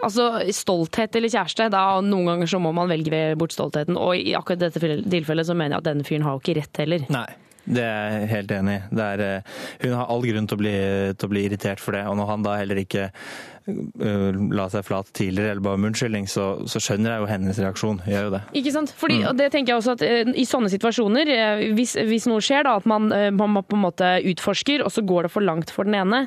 [0.02, 3.94] Altså, Stolthet eller kjæreste, da noen ganger så må man velge bort stoltheten.
[4.02, 6.80] Og i akkurat dette tilfellet så mener jeg at denne fyren har jo ikke rett
[6.82, 7.04] heller.
[7.14, 7.28] Nei.
[7.66, 9.08] Det er jeg helt enig i.
[9.22, 10.76] Eh, Hun har all grunn til å, bli,
[11.14, 12.06] til å bli irritert for det.
[12.10, 16.26] Og når han da heller ikke eh, la seg flat tidligere eller ba om unnskyldning,
[16.32, 18.02] så, så skjønner jeg jo hennes reaksjon.
[18.10, 18.42] Gjør jo det.
[18.62, 18.94] Ikke sant?
[18.98, 21.34] Fordi, og det tenker jeg også at eh, I sånne situasjoner,
[21.78, 25.28] hvis, hvis noe skjer, da, at man, man på en måte utforsker, og så går
[25.28, 26.24] det for langt for den ene,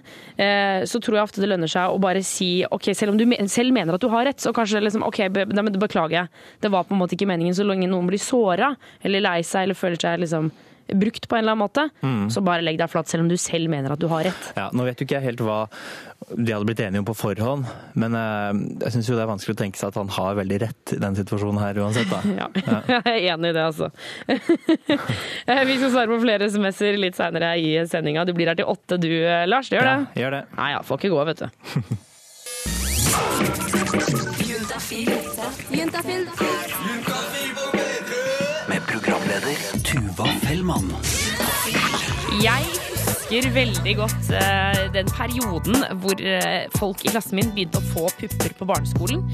[0.86, 3.74] så tror jeg ofte det lønner seg å bare si ok, selv om du selv
[3.74, 6.44] mener at du har rett, så kanskje liksom, ok, be, be, beklager jeg.
[6.62, 7.56] Det var på en måte ikke meningen.
[7.56, 10.52] Så lenge noen blir såra eller lei seg eller føler seg liksom
[10.88, 11.84] brukt på en eller annen måte,
[12.34, 14.50] så bare legg deg flat, selv om du selv mener at du har rett.
[14.58, 15.62] Ja, Nå vet jo ikke jeg helt hva
[16.34, 17.66] de hadde blitt enige om på forhånd,
[18.00, 20.58] men eh, jeg syns jo det er vanskelig å tenke seg at han har veldig
[20.62, 22.08] rett i den situasjonen her uansett.
[22.08, 22.20] da.
[22.40, 22.48] Ja,
[22.88, 23.90] jeg er enig i det, altså.
[25.44, 28.24] Eh, Vi skal svare på flere SMS-er litt seinere i sendinga.
[28.24, 29.68] Du blir her til åtte du, eh, Lars.
[29.68, 30.22] Det gjør Ja, det?
[30.24, 30.42] gjør det.
[30.56, 31.48] Nei ja, får ikke gå, vet du.
[38.68, 39.56] Med programleder
[40.54, 40.90] Tuva Fellmann.
[42.42, 47.88] Jeg husker veldig godt uh, den perioden hvor uh, folk i klassen min begynte å
[47.90, 49.24] få pupper på barneskolen.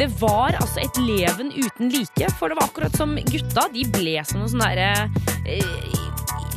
[0.00, 3.68] Det var altså et leven uten like, for det var akkurat som gutta.
[3.74, 4.90] De ble som noen sånne derre
[5.46, 5.94] eh,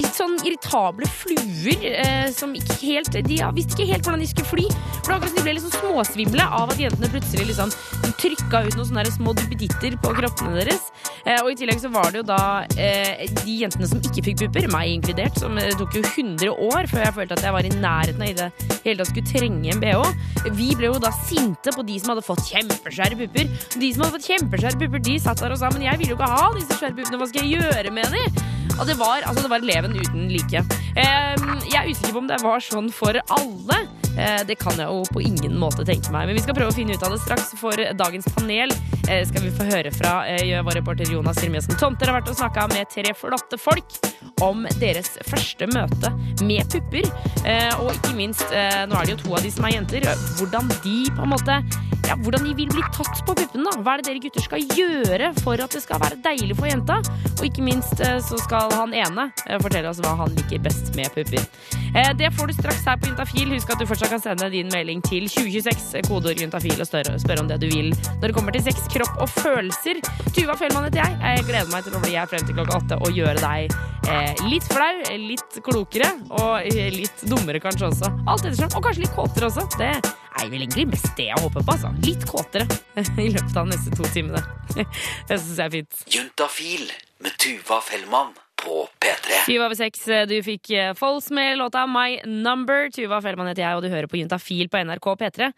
[0.02, 4.50] litt sånn irritable fluer eh, som ikke helt De visste ikke helt hvordan de skulle
[4.50, 4.66] fly.
[5.04, 7.74] For akkurat de ble liksom småsvimle av at jentene plutselig liksom
[8.18, 10.90] trykka ut noen sånne små duppeditter på kroppene deres.
[11.24, 12.42] Eh, og i tillegg så var det jo da
[12.80, 16.90] eh, de jentene som ikke fikk pupper, meg inkludert, som det tok jo 100 år
[16.92, 18.50] før jeg følte at jeg var i nærheten av i det
[18.86, 20.52] hele tatt skulle trenge en bh.
[20.58, 23.50] Vi ble jo da sinte på de som hadde fått kjempeskjære pupper.
[23.78, 26.20] De som hadde fått kjempeskjære pupper, de satt der og sa men jeg vil jo
[26.20, 28.48] ikke ha disse skjære puppene, hva skal jeg gjøre med de?
[28.78, 30.64] Og det var, altså, det var et leven uten like.
[30.98, 33.80] Jeg er usikker på om det var sånn for alle.
[34.18, 36.28] Eh, det kan jeg jo på ingen måte tenke meg.
[36.28, 37.54] Men vi skal prøve å finne ut av det straks.
[37.62, 38.74] For dagens panel
[39.08, 42.40] eh, skal vi få høre fra eh, vår reporter Jonas Sirmiassen Tomter har vært og
[42.40, 44.00] snakka med tre flotte folk
[44.44, 46.12] om deres første møte
[46.46, 47.08] med pupper.
[47.82, 50.06] Og ikke minst, nå er det jo to av de som er jenter,
[50.38, 51.58] hvordan de på en måte
[52.08, 53.66] ja, hvordan de vil bli tatt på puppene.
[53.68, 53.82] da.
[53.84, 57.00] Hva er det dere gutter skal gjøre for at det skal være deilig for jenta?
[57.38, 60.94] Og ikke minst eh, så skal han ene eh, fortelle oss hva han liker best
[60.98, 61.44] med pupper.
[61.94, 63.52] Eh, Det får du straks her på Juntafil.
[63.56, 67.50] Husk at du fortsatt kan sende din melding til 2026, kodeord juntafil, og spørre, om
[67.52, 67.92] det du vil
[68.22, 70.00] når det kommer til sex, kropp og følelser.
[70.32, 71.20] Tuva Fellmann heter jeg.
[71.22, 73.78] Jeg gleder meg til å bli her frem til klokka åtte og gjøre deg
[74.48, 76.08] litt flau, litt klokere
[76.40, 76.64] og
[76.96, 78.12] litt dummere kanskje også.
[78.24, 78.72] Alt ettersom.
[78.78, 79.66] Og kanskje litt kåtere også.
[79.76, 79.92] Det
[80.38, 81.76] er vel egentlig mest det jeg håper på.
[81.76, 81.94] altså.
[82.06, 82.68] Litt kåtere
[83.28, 84.44] i løpet av de neste to timene.
[85.28, 86.04] Det syns jeg er fint.
[86.14, 86.92] Juntafil
[87.24, 89.42] med Tuva Fellmann på P3.
[89.46, 90.04] Syv over seks.
[90.30, 92.90] Du fikk eh, Fols med låta My Number.
[92.94, 95.50] Tuva Fellmann heter jeg, og du hører på Juntafil på NRK P3.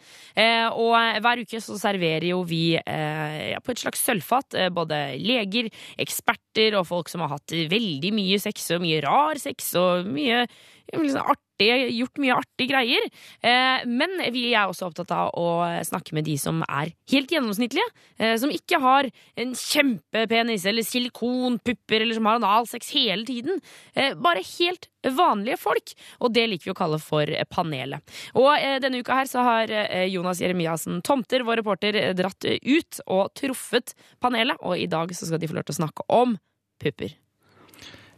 [0.43, 5.01] Eh, og hver uke så serverer jo vi eh, på et slags sølvfat eh, både
[5.19, 10.09] leger, eksperter og folk som har hatt veldig mye sex og mye rar sex og
[10.09, 10.43] mye
[10.91, 13.05] liksom, artig, gjort mye artige greier.
[13.41, 15.49] Eh, men vi er også opptatt av å
[15.85, 17.85] snakke med de som er helt gjennomsnittlige.
[18.17, 23.61] Eh, som ikke har en kjempepenis eller silikonpupper eller som har analsex hele tiden.
[23.93, 25.93] Eh, bare helt vanlige folk.
[26.19, 28.03] Og det liker vi å kalle for panelet.
[28.35, 28.51] Og
[28.83, 29.71] denne uka her så har
[30.11, 34.59] Jonas Jeremiassen Tomter, vår reporter, dratt ut og truffet panelet.
[34.59, 36.35] Og i dag så skal de få lov til å snakke om
[36.83, 37.15] pupper.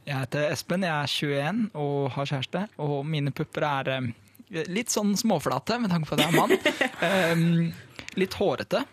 [0.08, 2.64] Jeg heter Espen, jeg er 21 og har kjæreste.
[2.82, 6.58] Og mine pupper er eh, litt sånn småflate, med tanke på at jeg er mann.
[7.02, 8.84] Eh, litt hårete.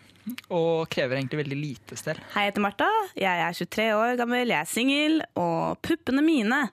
[0.53, 2.19] Og krever egentlig veldig lite stell.
[2.33, 2.87] Hei, jeg heter Martha.
[3.17, 6.63] Jeg er 23 år gammel, jeg er singel, og puppene mine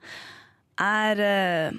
[0.83, 1.79] er eh,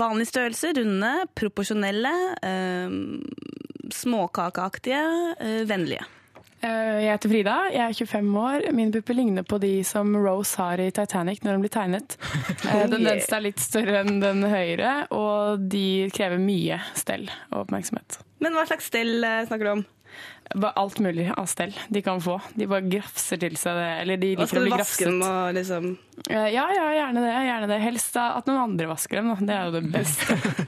[0.00, 2.14] vanlig størrelse, runde, proporsjonelle,
[2.48, 2.98] eh,
[3.94, 5.02] småkakeaktige,
[5.38, 6.06] eh, vennlige.
[6.64, 8.66] Eh, Jeg heter Frida, jeg er 25 år.
[8.76, 12.16] Mine pupper ligner på de som Rose har i Titanic når den blir tegnet.
[12.64, 17.66] Eh, Den venstre er litt større enn den høyre, og de krever mye stell og
[17.66, 18.16] oppmerksomhet.
[18.40, 19.84] Men hva slags stell eh, snakker du om?
[20.76, 22.36] Alt mulig av stell de kan få.
[22.54, 23.86] De bare grafser til seg det.
[24.02, 25.48] Eller de liker å bli vaske dem grafset.
[25.48, 25.98] og liksom
[26.30, 27.30] Eh, Ja, ja, gjerne det.
[27.48, 27.78] gjerne det.
[27.82, 29.32] Helst at noen andre vasker dem.
[29.32, 29.34] Da.
[29.48, 30.66] Det er jo det beste.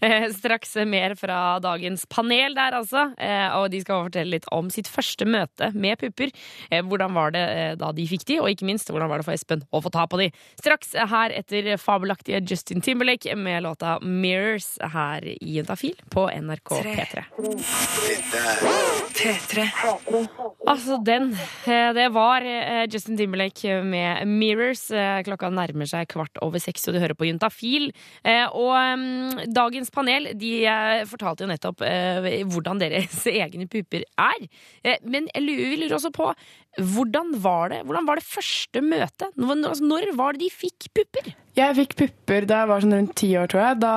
[0.00, 3.06] Eh, Straks mer fra dagens panel der, altså.
[3.18, 6.30] Eh, Og de skal fortelle litt om sitt første møte med pupper.
[6.70, 9.34] Eh, Hvordan var det da de fikk de, og ikke minst hvordan var det for
[9.34, 10.30] Espen å få ta på de.
[10.60, 17.24] Straks her etter fabelaktige Justin Timberlake med låta 'Mirrors' her i Juntafil på NRK P3.
[19.14, 19.64] P3.
[20.66, 21.30] Altså, den.
[21.66, 24.90] eh, Det var eh, Justin Timberlake med 'Mirrors'.
[24.94, 27.92] Eh, Klokka nærmer seg kvart over seks, og du hører på Juntafil.
[28.24, 30.66] Eh, Og mm, dagens panel de
[31.06, 31.80] fortalte jo nettopp
[32.50, 34.46] hvordan deres egne pupper er.
[35.04, 36.32] Men vi lurer også på
[36.76, 39.30] hvordan var det Hvordan var det første møtet?
[39.36, 41.30] Når, altså, var det de fikk pupper?
[41.56, 43.78] Jeg fikk pupper da jeg var sånn rundt ti år, tror jeg.
[43.80, 43.94] Da,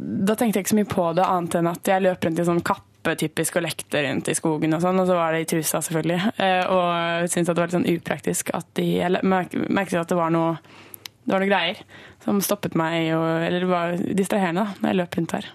[0.00, 2.46] da tenkte jeg ikke så mye på det, annet enn at jeg løp rundt i
[2.48, 2.62] sånn
[3.08, 5.80] kappe typisk og lekte rundt i skogen og sånn, og så var det i trusa,
[5.84, 6.32] selvfølgelig.
[6.38, 10.08] Eh, og syntes at det var litt sånn upraktisk at de Jeg merk- merket at
[10.08, 10.58] det var noe
[11.28, 11.80] det var noen greier
[12.24, 15.48] som stoppet meg, og, eller det var distraherende da når jeg løp rundt her.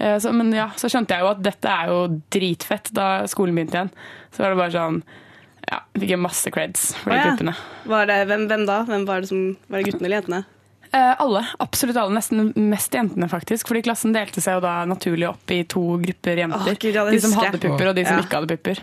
[0.00, 3.54] Eh, Så, men ja, så skjønte jeg jo at dette er jo dritfett da skolen
[3.54, 3.92] begynte igjen.
[4.34, 5.02] Så var det bare sånn
[5.70, 7.28] Ja, fikk jeg masse creds for de ah, ja.
[7.30, 7.54] gruppene.
[7.86, 8.80] Var det, hvem, hvem da?
[8.88, 10.42] Hvem var det som Var det guttene eller jentene?
[10.92, 11.44] Eh, alle.
[11.62, 12.14] Absolutt alle.
[12.16, 13.68] Nesten mest jentene, faktisk.
[13.70, 16.72] Fordi klassen delte seg jo da naturlig opp i to grupper jenter.
[16.72, 18.22] Åh, Gud, ja, de som husker hadde pupper, og de som Ja.
[18.24, 18.80] ikke hadde pupper.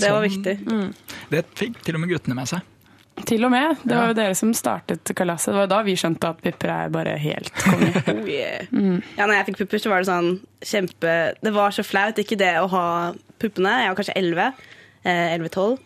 [0.00, 0.56] Det var viktig.
[1.30, 2.60] Det fikk til og med guttene med seg.
[3.26, 3.78] Til og med.
[3.82, 5.48] Det var jo dere som startet kalaset.
[5.54, 7.92] Det var da vi skjønte at pupper er bare helt konge.
[8.12, 8.66] Oh, yeah.
[9.16, 12.18] Ja, når jeg fikk pupper, så var det sånn kjempe Det var så flaut.
[12.18, 13.72] Ikke det å ha puppene.
[13.86, 14.52] Jeg var kanskje 11.
[15.06, 15.78] Eh, 11-12.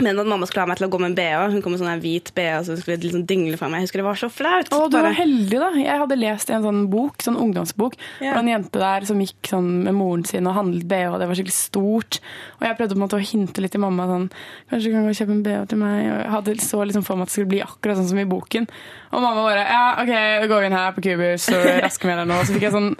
[0.00, 1.52] Men at mamma skulle ha meg til å gå med en BH.
[1.54, 3.82] Hun kom med sånn hvit BH som skulle liksom dingle fra meg.
[3.82, 4.70] Jeg husker det var så flaut.
[4.72, 5.70] Å, du var heldig, da.
[5.78, 8.32] Jeg hadde lest i en sånn bok, sånn ungdomsbok, Ja.
[8.32, 11.34] hvor en jente der som gikk sånn med moren sin og handlet BH, det var
[11.38, 12.20] skikkelig stort.
[12.60, 14.28] Og jeg prøvde på en måte å hinte litt til mamma sånn
[14.70, 15.98] Kanskje du kan gå og kjøpe en BH til meg?
[16.06, 18.26] Og jeg hadde så liksom for meg at det skulle bli akkurat sånn som i
[18.30, 18.68] boken.
[19.10, 22.40] Og mamma bare Ja, OK, gå inn her på Cubus og raske med deg nå.
[22.46, 22.92] Så fikk jeg sånn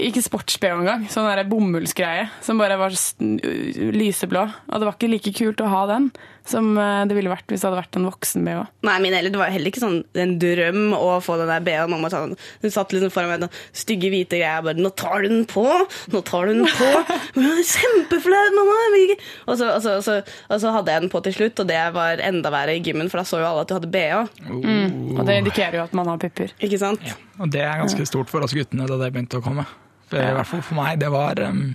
[0.00, 4.46] Ikke sports-BH engang, sånn bomullsgreie som bare var lyseblå.
[4.70, 6.10] Og det var ikke like kult å ha den.
[6.50, 8.62] Som eh, det ville vært hvis det hadde vært en voksen-BH.
[8.88, 11.92] Nei, min heller, Det var heller ikke sånn en drøm å få den der BH-en.
[11.92, 14.56] Mamma sa sånn, hun satt liksom foran meg med stygge hvite greier.
[14.56, 15.66] Jeg bare 'Nå tar du den på!
[16.12, 17.20] Nå tar du den på!'
[17.76, 18.76] Kjempeflaut, mamma!
[18.86, 19.18] jeg vil ikke».
[19.46, 21.70] Og så, og, så, og, så, og så hadde jeg den på til slutt, og
[21.70, 24.22] det var enda verre i gymmen, for da så jo alle at du hadde BH.
[24.50, 25.16] Mm.
[25.18, 26.54] Og det indikerer jo at man har pupper.
[26.62, 27.02] Ikke sant?
[27.40, 29.66] Og det er ganske stort for oss guttene da det begynte å komme.
[30.06, 31.00] For, I hvert fall for meg.
[31.02, 31.74] Det var, um,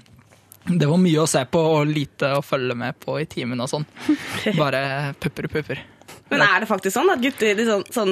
[0.68, 3.70] det var mye å se på og lite å følge med på i timen og
[3.72, 3.88] sånn.
[4.62, 5.82] Bare pupper og pupper.
[6.32, 8.12] Men er det faktisk sånn at gutter de sånn, sånn,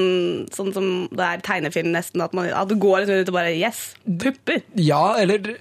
[0.51, 3.53] sånn som det er tegnefilm nesten, at, man, at du går litt ut og bare
[3.55, 4.59] Yes, pupper!
[4.75, 5.53] Ja, eller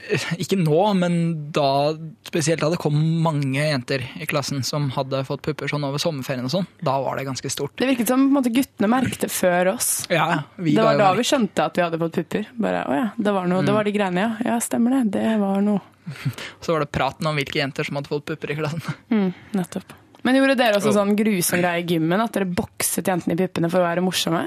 [0.43, 1.21] ikke nå, men
[1.55, 1.93] da
[2.27, 6.49] spesielt da det kom mange jenter i klassen som hadde fått pupper sånn over sommerferien
[6.49, 7.77] og sånn, da var det ganske stort.
[7.79, 9.93] Det virket som på en måte, guttene merket det før oss.
[10.11, 10.27] Ja,
[10.59, 12.51] vi det var da vi skjønte at vi hadde fått pupper.
[12.59, 13.79] Bare, å ja, det var, noe, det Mm.
[13.79, 14.33] var de greiene, ja.
[14.51, 15.05] Ja, stemmer det.
[15.21, 15.79] Det var noe.
[16.65, 18.85] Så var det praten om hvilke jenter som hadde fått pupper i klassen.
[19.13, 19.97] Mm, nettopp.
[20.27, 22.21] Men gjorde dere også sånn grusom greie i gymmen?
[22.21, 24.43] At dere bokset jentene i puppene for å være morsomme?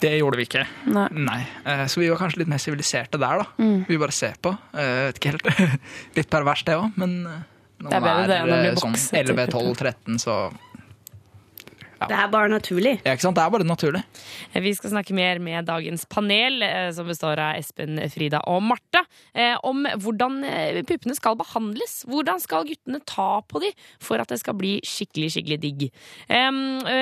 [0.00, 0.64] Det gjorde vi ikke.
[0.90, 1.06] Nei.
[1.12, 1.40] Nei.
[1.92, 3.46] Så vi var kanskje litt mer siviliserte der, da.
[3.60, 3.84] Mm.
[3.86, 4.54] Vi bare ser på.
[4.74, 5.78] Jeg Vet ikke helt.
[6.18, 7.44] Litt pervers det òg, men eh,
[7.80, 10.38] når Det er bedre man det når eh, sånn bokset 11-12-13, så
[12.08, 12.94] Det er bare naturlig.
[13.04, 13.36] Ja, ikke sant?
[13.36, 14.02] Det er bare naturlig.
[14.54, 19.02] Vi skal snakke mer med dagens panel, eh, som består av Espen, Frida og Marta,
[19.34, 22.04] eh, om hvordan eh, puppene skal behandles.
[22.08, 25.90] Hvordan skal guttene ta på de for at det skal bli skikkelig, skikkelig digg.
[26.28, 26.50] Eh,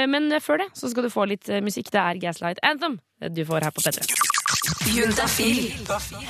[0.09, 1.93] Men før det så skal du få litt eh, musikk.
[1.95, 4.38] Det er Gaslight Anthem du får her på P3.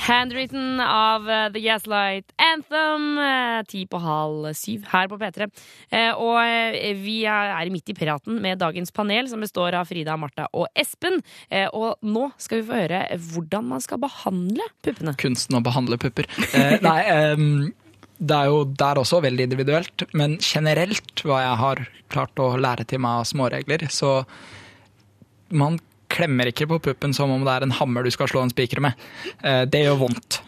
[0.07, 3.17] Handwritten av eh, The Gaslight Anthem.
[3.17, 5.47] eh, Ti på halv syv her på P3.
[5.91, 6.39] Eh, Og
[6.99, 11.21] vi er midt i praten med dagens panel, som består av Frida, Martha og Espen.
[11.49, 15.15] Eh, Og nå skal vi få høre hvordan man skal behandle puppene.
[15.19, 16.27] Kunsten å behandle pupper.
[16.53, 17.73] Eh, nei, um,
[18.19, 22.83] det er jo der også veldig individuelt, men generelt hva jeg har klart å lære
[22.89, 24.25] til meg av småregler, så
[25.51, 28.53] man klemmer ikke på puppen som om det er en hammer du skal slå en
[28.53, 28.93] spiker med.
[29.43, 30.39] Eh, det gjør vondt.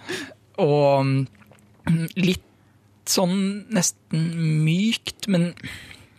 [0.61, 2.47] Og mm, litt
[3.09, 3.37] sånn
[3.73, 4.27] nesten
[4.65, 5.51] mykt, men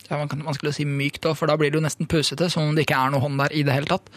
[0.08, 2.50] ja, man kan vanskelig å si mykt òg, for da blir det jo nesten pusete,
[2.52, 4.10] som om det ikke er noe hånd der i det hele tatt.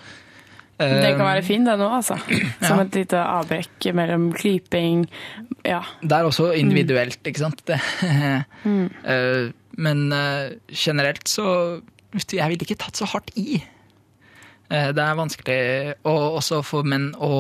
[0.76, 2.18] Det kan Eh, være fint det nå, altså.
[2.68, 2.84] Som Ja.
[2.84, 5.06] et lite avbrekk mellom klyping
[5.64, 5.80] Ja.
[6.02, 7.62] Det er også individuelt, ikke sant?
[7.66, 7.78] Det,
[8.66, 8.90] Mm.
[9.06, 10.04] Eh, men
[10.72, 11.82] generelt så
[12.32, 13.62] Jeg ville ikke tatt så hardt i.
[14.70, 15.58] Eh, det er vanskelig
[16.08, 17.32] å, også for menn å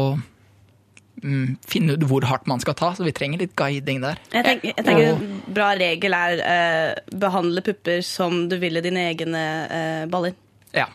[1.23, 4.19] mm, finne ut hvor hardt man skal ta, så vi trenger litt guiding der.
[4.35, 9.07] Jeg tenker, jeg tenker En bra regel er eh, behandle pupper som du ville dine
[9.11, 10.37] egne eh, baller.
[10.75, 10.87] Ja.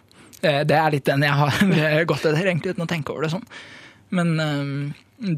[0.43, 3.35] Eh, Det er litt den jeg har gått etter, egentlig, uten å tenke over det
[3.35, 3.47] sånn.
[4.14, 5.35] Men eh,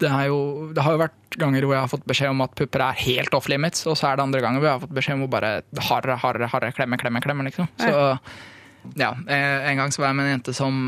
[0.00, 0.38] det, er jo,
[0.76, 3.34] det har jo vært ganger hvor jeg har fått beskjed om at pupper er helt
[3.34, 5.30] off limits, og så er det andre ganger hvor jeg har fått beskjed om å
[5.32, 5.54] bare
[5.88, 7.66] hardere, hardere, hardere, klemme, klemme, klemme, liksom.
[7.80, 8.18] Så ja,
[8.96, 10.80] eh, en gang så var jeg med en jente som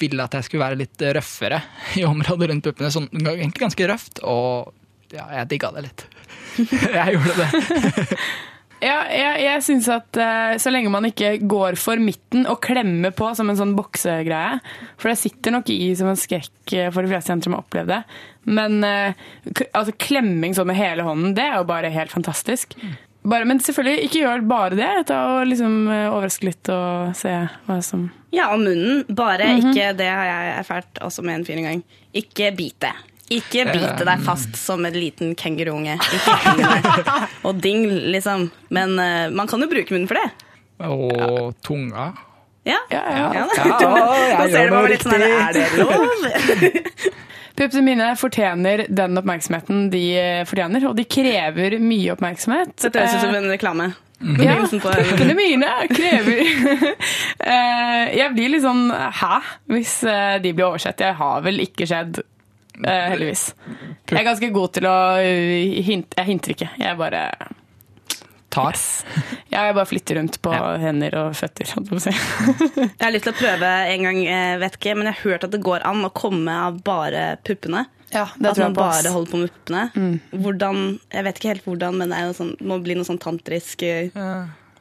[0.00, 1.62] ville at jeg skulle være litt røffere
[2.00, 2.92] i området rundt puppene.
[2.94, 4.74] Sånn, egentlig ganske røft, og
[5.14, 6.06] ja, jeg digga det litt.
[6.60, 8.16] Jeg gjorde det.
[8.80, 13.12] Ja, jeg, jeg synes at uh, så lenge man ikke går for midten og klemmer
[13.12, 14.56] på som en sånn boksegreie,
[14.96, 17.66] for det sitter nok i som en skrekk eh, for de fleste jenter som har
[17.66, 17.98] opplevd det,
[18.48, 19.20] men uh,
[19.76, 22.72] altså, klemming sånn med hele hånden, det er jo bare helt fantastisk.
[23.22, 24.88] Bare, men selvfølgelig, ikke gjør bare det.
[25.10, 27.34] Ta og liksom eh, overraske litt og se
[27.66, 29.02] hva som Ja, og munnen.
[29.12, 29.70] Bare Mhm.
[29.74, 31.82] ikke Det har jeg erfart også med en fyr en gang.
[32.14, 32.92] Ikke bite.
[33.30, 35.98] Ikke bite deg fast som en liten kenguruunge.
[37.46, 38.50] Og ding, liksom.
[38.70, 40.30] Men uh, man kan jo bruke munnen for det.
[40.88, 42.08] Og tunga.
[42.66, 42.76] Ja.
[42.90, 43.28] Ja, ja.
[43.32, 45.38] Ja, jeg Nå ser du meg litt sånn her.
[45.46, 45.94] Er det lov?
[47.60, 52.72] Puppene mine fortjener den oppmerksomheten de eh, fortjener, og de krever mye oppmerksomhet.
[52.80, 53.90] Dette høres ut som Eh, en reklame.
[54.20, 54.40] Mm.
[54.44, 56.40] Ja, puppene mine krever
[57.52, 59.38] Eh, Jeg blir litt sånn hæ,
[59.72, 59.94] hvis
[60.44, 61.00] de blir oversett.
[61.04, 62.20] Jeg har vel ikke skjedd,
[62.84, 63.46] eh, heldigvis.
[64.10, 64.96] Jeg er ganske god til å
[65.84, 66.70] hinte Jeg hinter ikke.
[66.80, 67.24] Jeg bare
[68.50, 68.76] Tar.
[69.50, 71.66] Ja, jeg bare flytter rundt på hender og føtter.
[72.06, 72.14] jeg.
[72.76, 75.46] Jeg har lyst til å prøve en gang, eh, vet ikke, men jeg har hørt
[75.48, 77.86] at det går an å komme av bare puppene.
[78.38, 79.82] det at man bare holder på med puppene.
[80.44, 80.80] Hvordan,
[81.14, 83.82] jeg vet ikke helt hvordan, men det er jo sånn, må bli noe sånn tantrisk
[83.86, 84.10] eh,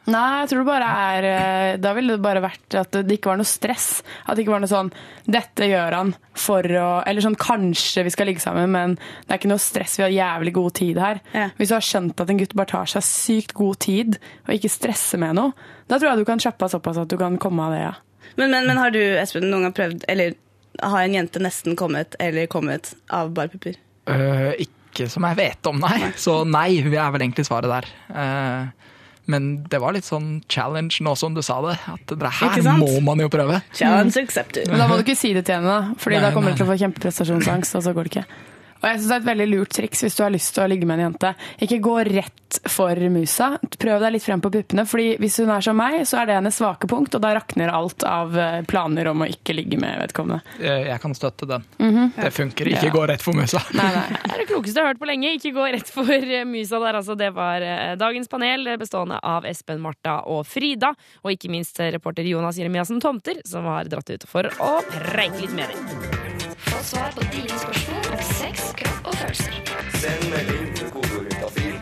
[0.10, 3.30] Nei, jeg tror det bare er eh, Da ville det bare vært at det ikke
[3.30, 4.00] var noe stress.
[4.26, 4.90] At det ikke var noe sånn
[5.30, 9.42] Dette gjør han for å Eller sånn kanskje vi skal ligge sammen, men det er
[9.42, 9.98] ikke noe stress.
[10.00, 11.22] Vi har jævlig god tid her.
[11.60, 14.72] Hvis du har skjønt at en gutt bare tar seg sykt god tid og ikke
[14.72, 15.54] stresser med noe,
[15.92, 17.94] da tror jeg du kan kjappe av såpass at du kan komme av det, ja.
[18.38, 20.36] Men, men, men har du, Espen, noen gang prøvd Eller
[20.80, 23.76] har en jente nesten kommet eller kommet av bare pupper?
[24.10, 26.12] Eh, ikke som jeg vet om, nei.
[26.18, 27.90] Så nei, vi er vel egentlig svaret der.
[28.10, 28.88] Eh,
[29.30, 31.76] Men det var litt sånn challenge nå som du sa det.
[31.92, 33.62] At det her må man jo prøve.
[33.78, 34.72] Challenge accepted.
[34.72, 35.98] Men da må du ikke si det til henne, da.
[36.02, 38.26] Fordi Nei, da kommer du til å få kjempeprestasjonsangst, og så går det ikke.
[38.80, 40.70] Og jeg synes det er et veldig lurt triks hvis du har lyst til å
[40.72, 41.34] ligge med en jente.
[41.65, 42.36] Ikke gå rett
[42.72, 43.52] for musa.
[43.78, 44.86] Prøv deg litt frem på puppene.
[44.89, 47.69] fordi hvis hun er som meg, så er det hennes svake punkt, og da rakner
[47.69, 50.42] alt av eh, planer om å ikke ligge med vedkommende.
[50.60, 51.65] Eh, Jeg kan støtte den.
[51.77, 52.13] Mhm.
[52.15, 52.71] Det funker.
[52.71, 52.94] Ikke Ja.
[52.96, 53.62] gå rett for musa.
[53.77, 54.08] Nei, nei.
[54.23, 55.34] Det er det klokeste jeg har hørt på lenge.
[55.38, 57.17] Ikke gå rett for eh, musa der, altså.
[57.19, 57.67] Det var
[58.00, 60.94] dagens panel, bestående av Espen, Martha og Frida.
[61.23, 65.54] Og ikke minst reporter Jonas Jeremiassen Tomter, som har dratt ut for å preike litt
[65.54, 65.86] med dem.
[66.69, 68.10] Få svar på dine spørsmål
[69.10, 69.56] og følelser.
[70.00, 71.30] Send melding kodeord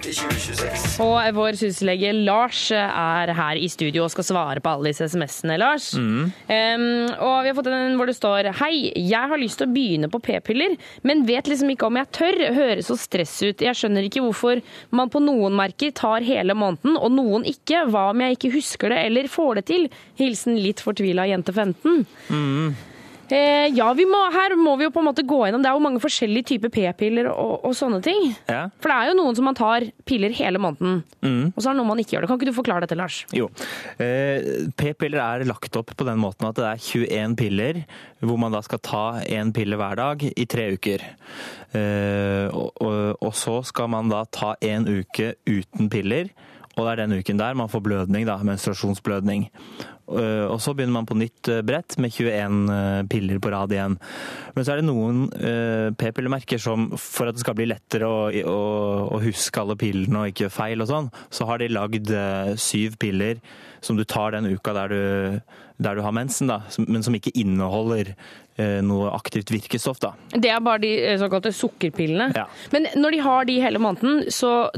[0.03, 1.03] til 2026.
[1.03, 5.57] Og vår syslege Lars er her i studio og skal svare på alle disse SMS-ene,
[5.59, 5.89] Lars.
[5.97, 6.31] Mm.
[6.31, 6.85] Um,
[7.27, 10.11] og vi har fått en hvor det står Hei, jeg har lyst til å begynne
[10.11, 12.41] på p-piller, men vet liksom ikke om jeg tør.
[12.57, 13.63] Høres så stress ut.
[13.63, 14.63] Jeg skjønner ikke hvorfor
[14.95, 17.85] man på noen merker tar hele måneden, og noen ikke.
[17.91, 19.89] Hva om jeg ikke husker det eller får det til?
[20.19, 22.05] Hilsen litt fortvila jente 15.
[22.31, 22.77] Mm.
[23.29, 25.63] Eh, ja, vi må, her må vi jo på en måte gå gjennom.
[25.63, 28.29] Det er jo mange forskjellige typer p-piller og, og sånne ting.
[28.47, 28.67] Ja.
[28.79, 31.51] For det er jo noen som man tar piller hele måneden, Mm.
[31.51, 32.29] og så er det noen man ikke gjør det.
[32.31, 33.17] Kan ikke du forklare dette, Lars?
[33.35, 33.49] Jo.
[33.99, 37.81] Eh, P-piller er lagt opp på den måten at det er 21 piller,
[38.23, 41.03] hvor man da skal ta én pille hver dag i tre uker.
[41.75, 46.31] Eh, og, og, og så skal man da ta en uke uten piller,
[46.77, 49.47] og det er den uken der man får blødning, da, menstruasjonsblødning.
[50.07, 53.73] Eh, Og så begynner man på nytt eh, brett med 21 eh, piller på rad
[53.73, 53.97] igjen.
[54.55, 55.25] Men så er det noen
[55.97, 58.59] p-pillemerker som for at det skal bli lettere å, å,
[59.17, 62.13] å huske alle pillene og ikke gjøre feil og sånn, så har de lagd
[62.61, 63.41] syv piller
[63.81, 65.39] som du tar den uka der du,
[65.77, 68.15] der du har mensen, da, men som ikke inneholder eh,
[68.57, 69.99] noe aktivt virkestoff.
[70.01, 70.13] da.
[70.31, 72.31] Det er bare de eh, såkalte sukkerpillene.
[72.35, 72.47] Ja.
[72.73, 74.69] Men når de har de hele måneden, så,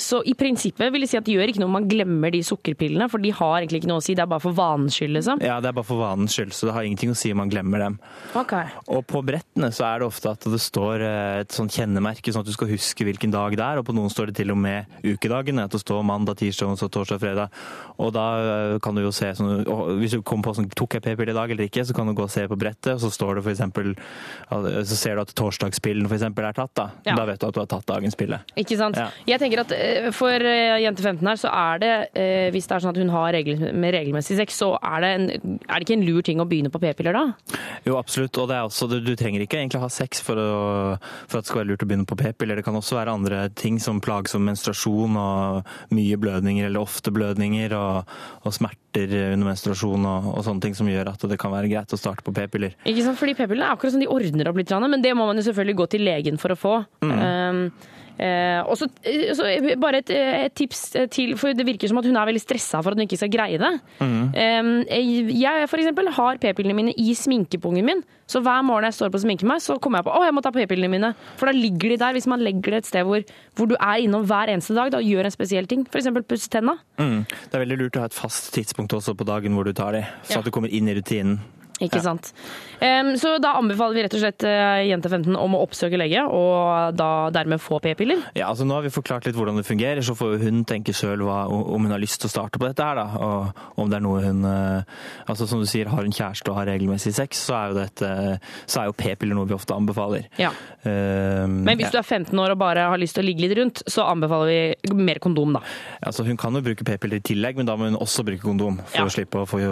[0.00, 2.42] så i prinsippet vil jeg si at det gjør ikke noe om man glemmer de
[2.46, 4.16] sukkerpillene, for de har egentlig ikke noe å si.
[4.18, 5.42] Det er bare for vanens skyld, liksom.
[5.44, 7.52] Ja, Det er bare for vanens skyld, så det har ingenting å si om man
[7.52, 7.98] glemmer dem.
[8.38, 8.72] Okay.
[8.92, 12.44] Og på brettene så er det ofte at det står eh, et sånt kjennemerke, sånn
[12.44, 13.80] at du skal huske hvilken dag det er.
[13.80, 15.66] Og på noen står det til og med ukedagene.
[15.68, 17.62] At det står mandag, tirsdag, så torsdag, fredag.
[18.02, 19.64] Og da eh, kan du jo se sånn
[20.00, 22.16] Hvis du kommer på sånn tok jeg p-pille i dag eller ikke, så kan du
[22.16, 23.62] gå og se på brettet, og så står det f.eks.
[24.88, 26.24] Så ser du at torsdagspillen f.eks.
[26.28, 26.88] er tatt, da.
[27.06, 27.16] Ja.
[27.18, 28.40] Da vet du at du har tatt dagens pille.
[28.58, 28.98] Ikke sant?
[28.98, 29.08] Ja.
[29.34, 32.76] Jeg tenker at eh, For eh, jente 15 her, så er det eh, Hvis det
[32.76, 35.86] er sånn at hun har regel, med regelmessig sex, så er det, en, er det
[35.86, 37.24] ikke en lur ting å begynne på p-piller da?
[37.86, 38.36] Jo, absolutt.
[38.42, 40.62] Og det er også, du, du trenger ikke egentlig ha sex for, å,
[41.26, 42.60] for at det skal være lurt å begynne på p-piller.
[42.60, 47.76] Det kan også være andre ting som plagsom menstruasjon og mye blødninger eller ofte blødninger
[47.78, 48.56] og, og
[48.92, 51.98] smerter under menstruasjon og, og sånne ting som gjør at det kan være greit å
[51.98, 52.74] starte på p-piller.
[52.84, 53.18] Ikke sant?
[53.18, 55.76] Fordi p-pillene er akkurat som de ordner opp litt, men det må man jo selvfølgelig
[55.76, 56.74] gå til legen for å få.
[57.02, 57.70] Um,
[58.22, 62.16] eh, og så eh, bare et, et tips til, for det virker som at hun
[62.20, 63.72] er veldig stressa for at hun ikke skal greie det.
[64.02, 69.10] Um, jeg for eksempel har p-pillene mine i sminkepungen min, så hver morgen jeg står
[69.12, 71.10] på og sminker meg, så kommer jeg på å jeg må ta p-pillene mine.
[71.40, 72.14] For da ligger de der.
[72.16, 73.24] Hvis man legger det et sted hvor,
[73.58, 76.08] hvor du er innom hver eneste dag da, og gjør en spesiell ting, f.eks.
[76.28, 76.78] pusse tenna.
[77.00, 77.24] Mm.
[77.28, 79.98] Det er veldig lurt å ha et fast tidspunkt også på dagen hvor du tar
[79.98, 80.40] de, så Ja.
[80.40, 81.40] at du kommer inn i rutinen.
[81.82, 82.32] Ikke sant.
[82.82, 86.22] Um, så da anbefaler vi rett og slett uh, jente 15 om å oppsøke lege,
[86.26, 88.24] og da dermed få p-piller.
[88.38, 91.22] Ja, altså Nå har vi forklart litt hvordan det fungerer, så får hun tenke sjøl
[91.26, 92.98] om hun har lyst til å starte på dette her.
[92.98, 94.82] da, Og om det er noe hun uh,
[95.30, 98.10] Altså Som du sier, har hun kjæreste og har regelmessig sex, så er jo, dette,
[98.66, 100.26] så er jo p-piller noe vi ofte anbefaler.
[100.40, 100.50] Ja.
[100.82, 103.56] Um, Men hvis du er 15 år og bare har lyst til å ligge litt
[103.58, 105.62] rundt, så anbefaler vi mer kondom, da.
[106.02, 108.80] Altså Hun kan jo bruke p-piller i tillegg, men da må hun også bruke kondom
[108.84, 109.06] for Ja.
[109.06, 109.62] å slippe å få,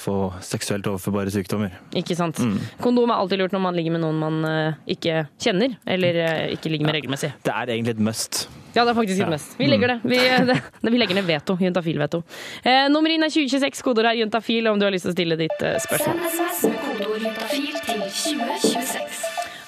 [0.00, 1.59] få seksuelt overførbare sykdommer.
[2.00, 2.38] Ikke sant?
[2.40, 2.56] Mm.
[2.80, 6.54] Kondom er alltid lurt når man ligger med noen man eh, ikke kjenner, eller eh,
[6.56, 7.32] ikke ligger med regelmessig.
[7.46, 8.46] Det er egentlig et must.
[8.74, 9.30] Ja, det er faktisk et Ja.
[9.32, 9.56] mest.
[9.58, 9.98] Vi legger det.
[10.06, 10.18] Vi,
[10.50, 11.56] det, vi legger ned veto.
[11.58, 12.22] Juntafil-veto.
[12.62, 13.82] Eh, nummer inn er 2026.
[13.82, 16.22] Kodeord er juntafil om du har lyst til å stille ditt eh, spørsmål.
[16.22, 19.19] Send SMS med kodeord juntafil til 2026.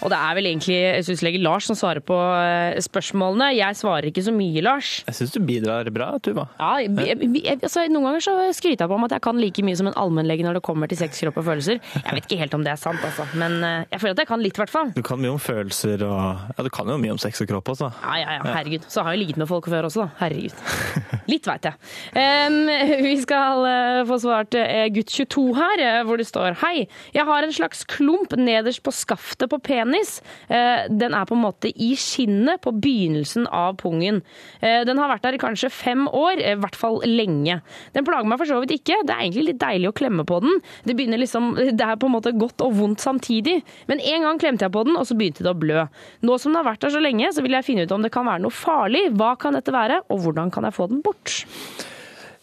[0.02, 3.52] Og det er vel egentlig sykehuslege Lars som svarer på eh, spørsmålene.
[3.54, 4.90] Jeg svarer ikke så mye, Lars.
[5.06, 6.48] Jeg syns du bidrar bra, Tuva.
[6.58, 9.64] Ja, jeg, jeg, altså, Noen ganger så skryter jeg på om at jeg kan like
[9.66, 11.78] mye som en allmennlege når det kommer til sex, kropp og følelser.
[11.94, 13.26] Jeg vet ikke helt om det er sant, altså.
[13.38, 14.92] Men eh, jeg føler at jeg kan litt, i hvert fall.
[14.96, 16.20] Du kan mye om følelser og
[16.52, 17.92] Ja, du kan jo mye om sex og kropp også.
[18.02, 18.88] Ja, ja, ja, herregud.
[18.90, 20.24] Så har jeg ligget med folk før også, da.
[20.24, 21.22] Herregud.
[21.30, 21.78] Litt veit jeg.
[22.16, 22.58] Um,
[23.06, 24.58] vi skal eh, få svart
[24.96, 29.50] gutt 22 her, hvor det står Hei, jeg har en slags klump nederst på skaftet
[29.52, 29.58] på
[29.92, 30.22] penis.
[30.48, 34.22] Eh, den er på en måte i skinnet på begynnelsen av pungen.
[34.60, 37.60] Eh, den har vært der i kanskje fem år, eh, i hvert fall lenge.
[37.94, 39.04] Den plager meg for så vidt ikke.
[39.04, 40.60] Det er egentlig litt deilig å klemme på den.
[40.84, 43.62] Det liksom, det er på en måte godt og vondt samtidig.
[43.88, 45.86] Men en gang klemte jeg på den, og så begynte det å blø.
[46.22, 48.12] Nå som den har vært der så lenge, så vil jeg finne ut om det
[48.12, 49.10] kan være noe farlig.
[49.16, 51.42] Hva kan dette være, og hvordan kan jeg få den bort?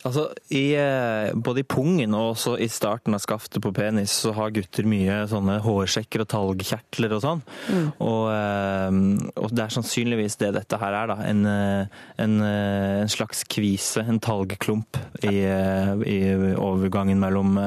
[0.08, 4.32] Altså, i, eh, Både i pungen og også i starten av skaftet på penis så
[4.38, 7.42] har gutter mye sånne hårsekker og talgkjertler og sånn.
[7.68, 7.90] Mm.
[8.06, 9.00] Og, eh,
[9.44, 11.18] og det er sannsynligvis det dette her er, da.
[11.28, 16.20] En, eh, en, en slags kvise, en talgklump, i, i
[16.56, 17.58] overgangen mellom,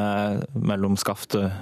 [0.56, 1.52] mellom skaftet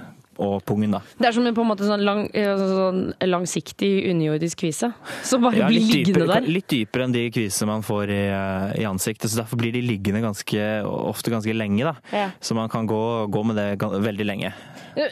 [0.41, 1.01] og pungen, da.
[1.19, 4.91] Det er som en på en måte sånn, lang, eh, sånn langsiktig underjordisk kvise,
[5.23, 6.47] som bare Ja, blir liggende dypere, der.
[6.49, 9.29] litt dypere enn de kvisene man får i, eh, i ansiktet.
[9.29, 11.83] så Derfor blir de liggende ganske, ofte ganske lenge.
[11.83, 11.95] da.
[12.11, 12.29] Ja.
[12.41, 14.53] Så man kan gå, gå med det veldig lenge.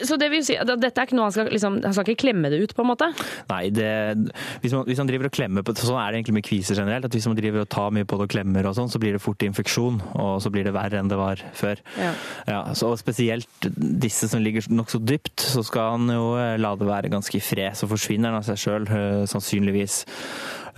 [0.05, 2.23] Så det vil si, at dette er ikke noe han skal, liksom, han skal ikke
[2.25, 3.09] klemme det ut, på en måte?
[3.51, 3.89] Nei, det,
[4.63, 7.07] hvis, man, hvis man driver og klemmer på Sånn er det egentlig med kviser generelt.
[7.07, 9.15] at Hvis man driver og tar mye på det og klemmer, og sånn, så blir
[9.15, 10.01] det fort infeksjon.
[10.19, 11.81] Og så blir det verre enn det var før.
[11.99, 12.13] Ja.
[12.49, 16.87] Ja, så Spesielt disse som ligger nokså dypt, så skal han jo eh, la det
[16.89, 17.77] være ganske i fred.
[17.79, 18.89] Så forsvinner han av seg sjøl,
[19.29, 20.03] sannsynligvis.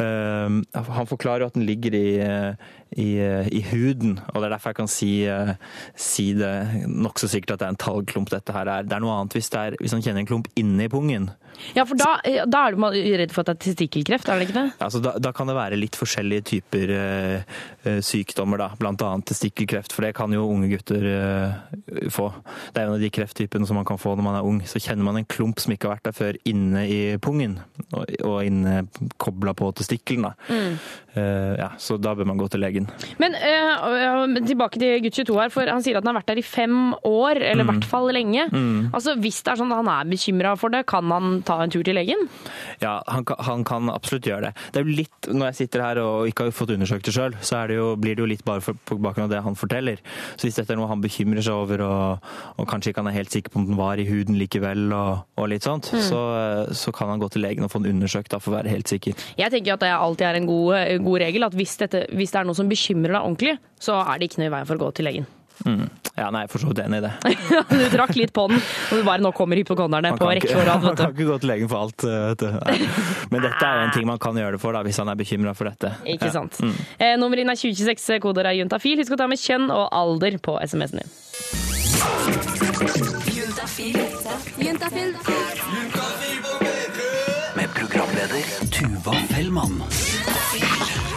[0.01, 4.47] Um, han forklarer jo at den ligger i, eh, i, eh, i huden, og det
[4.49, 5.53] er derfor jeg kan si, eh,
[5.95, 8.83] si det nokså sikkert at det er en talgklump dette her er.
[8.83, 11.29] Det er noe annet hvis, er, hvis han kjenner en klump inni pungen.
[11.75, 14.49] Ja, for da, eh, da er man redd for at det er testikkelkreft, er det
[14.49, 14.67] ikke det?
[14.83, 18.69] Altså, da, da kan det være litt forskjellige typer eh, sykdommer, da.
[18.79, 22.27] blant annet testikkelkreft, for det kan jo unge gutter uh, få.
[22.71, 24.61] Det er en av de krefttypene som man kan få når man er ung.
[24.69, 27.57] Så kjenner man en klump som ikke har vært der før inne i pungen,
[27.91, 28.85] og, og inne
[29.21, 30.29] kobla på testikkelen.
[30.29, 30.33] da.
[30.49, 30.77] Mm.
[31.11, 32.80] Uh, ja, så da bør man gå til legen.
[33.21, 36.41] Men uh, tilbake til gutt 22 her, for han sier at han har vært der
[36.41, 37.71] i fem år, eller i Mm.
[37.71, 38.47] hvert fall lenge.
[38.51, 38.89] Mm.
[38.93, 41.69] Altså, Hvis det er sånn at han er bekymra for det, kan han ta en
[41.69, 42.27] tur til legen?
[42.81, 44.53] Ja, han han kan absolutt gjøre det.
[44.73, 47.35] Det er jo litt, Når jeg sitter her og ikke har fått undersøkt det sjøl,
[47.41, 49.97] så det jo, blir det jo litt bare for, på bakgrunn av det han forteller.
[50.35, 53.17] Så hvis dette er noe han bekymrer seg over, og, og kanskje ikke han er
[53.19, 55.99] helt sikker på om den var i huden likevel, og, og litt sånt, Mm.
[56.07, 56.19] så,
[56.73, 58.87] så kan han gå til legen og få den undersøkt da, for å være helt
[58.87, 59.13] sikker.
[59.37, 62.39] Jeg tenker at det alltid er en god, god regel at hvis, dette, hvis det
[62.39, 64.85] er noe som bekymrer deg ordentlig, så er det ikke noe i veien for å
[64.87, 65.29] gå til legen.
[65.61, 65.83] Mm.
[66.17, 67.11] Ja, nei, for så vidt enig i det.
[67.69, 70.81] du trakk litt på den, og du bare nå kommer hypokonderne på rekke og rad.
[70.87, 72.05] man kan ikke gå til legen for alt.
[72.07, 72.47] uh, vet du.
[72.57, 72.77] Nei.
[73.31, 75.19] Men dette er jo en ting man kan gjøre det for da, hvis han er
[75.21, 75.93] bekymra for dette.
[76.15, 76.35] Ikke Ja.
[76.39, 76.57] sant.
[76.65, 76.73] Mm.
[76.97, 78.97] Eh, nummeret inn er 2026, koder er juntafil.
[79.03, 81.13] Husk å ta med kjønn og alder på SMS-en din.
[87.55, 89.83] Med programleder Tuva Fellmann.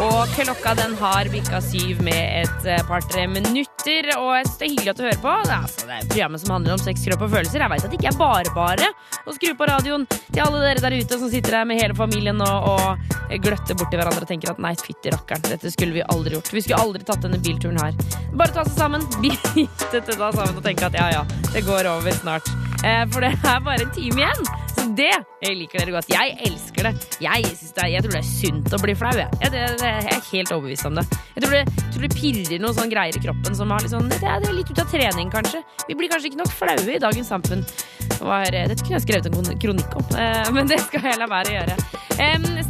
[0.03, 4.09] Og klokka den har bikka syv med et eh, par-tre minutter.
[4.18, 5.34] Og jeg synes det er hyggelig at du hører på.
[5.45, 7.62] Det er, altså, det er programmet som handler om sex, kropp og følelser.
[7.62, 8.88] Jeg veit at det ikke er bare bare
[9.24, 12.42] å skru på radioen til alle dere der ute som sitter her med hele familien
[12.42, 16.34] og, og gløtter borti hverandre og tenker at nei, fytti rakkeren, dette skulle vi aldri
[16.34, 16.53] gjort.
[16.55, 17.95] Vi skulle aldri tatt denne bilturen her.
[18.34, 22.18] Bare ta seg sammen, bite ta sammen og tenke at ja ja, det går over
[22.18, 22.51] snart.
[22.82, 24.49] Eh, for det er bare en time igjen.
[24.93, 25.11] Det
[25.45, 26.11] jeg liker dere godt.
[26.12, 26.93] Jeg elsker det.
[27.24, 29.12] Jeg, det er, jeg tror det er sunt å bli flau.
[29.16, 31.05] Jeg, jeg, jeg er helt overbevist om det.
[31.35, 31.62] Jeg tror det,
[31.95, 34.70] tror det pirrer noen sånn greier i kroppen som har litt sånn, det er litt
[34.70, 35.62] ut av trening, kanskje.
[35.89, 37.64] Vi blir kanskje ikke nok flaue i dagens samfunn.
[38.24, 41.52] Var, dette kunne jeg skrevet en kronikk om, eh, men det skal jeg la være
[41.52, 42.02] å gjøre.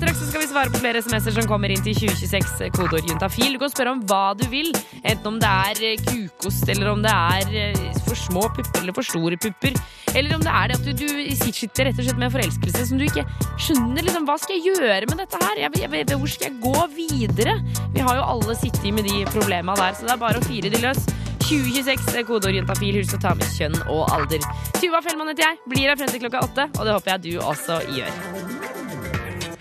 [0.05, 3.55] Straks skal vi svare på flere SMS-er som kommer inn til 2026, eh, kodeord juntafil.
[3.55, 4.69] Du kan spørre om hva du vil,
[5.01, 8.97] enten om det er eh, kukost, eller om det er eh, for små pupper eller
[8.97, 9.79] for store pupper,
[10.13, 12.85] eller om det er det at du, du sitter rett og slett med en forelskelse
[12.91, 13.25] som du ikke
[13.57, 15.63] skjønner liksom, hva skal jeg gjøre med dette her?
[15.63, 17.59] Jeg, jeg, jeg, hvor skal jeg gå videre?
[17.97, 20.75] Vi har jo alle sittet med de problema der, så det er bare å fire
[20.75, 21.07] de løs.
[21.45, 22.97] 2026 er fil.
[22.97, 24.45] Husk å ta med kjønn og alder.
[24.79, 25.61] Tuva Fellmann heter jeg.
[25.69, 28.17] Blir her frem til klokka åtte, og det håper jeg du også gjør.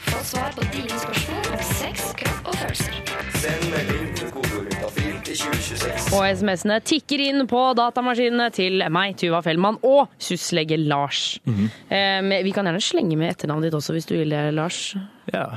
[0.07, 2.99] Få svar på dine spørsmål om sex, kropp og følelser.
[3.43, 6.09] Send melding til kodeorienta fil til 2026.
[6.15, 11.39] Og SMS-ene tikker inn på datamaskinene til meg, Tuva Fellmann, og suslege Lars.
[11.43, 11.71] Mhm.
[11.91, 14.85] Em, vi kan gjerne slenge med etternavnet ditt også, hvis du vil det, Lars.
[15.33, 15.49] Ja.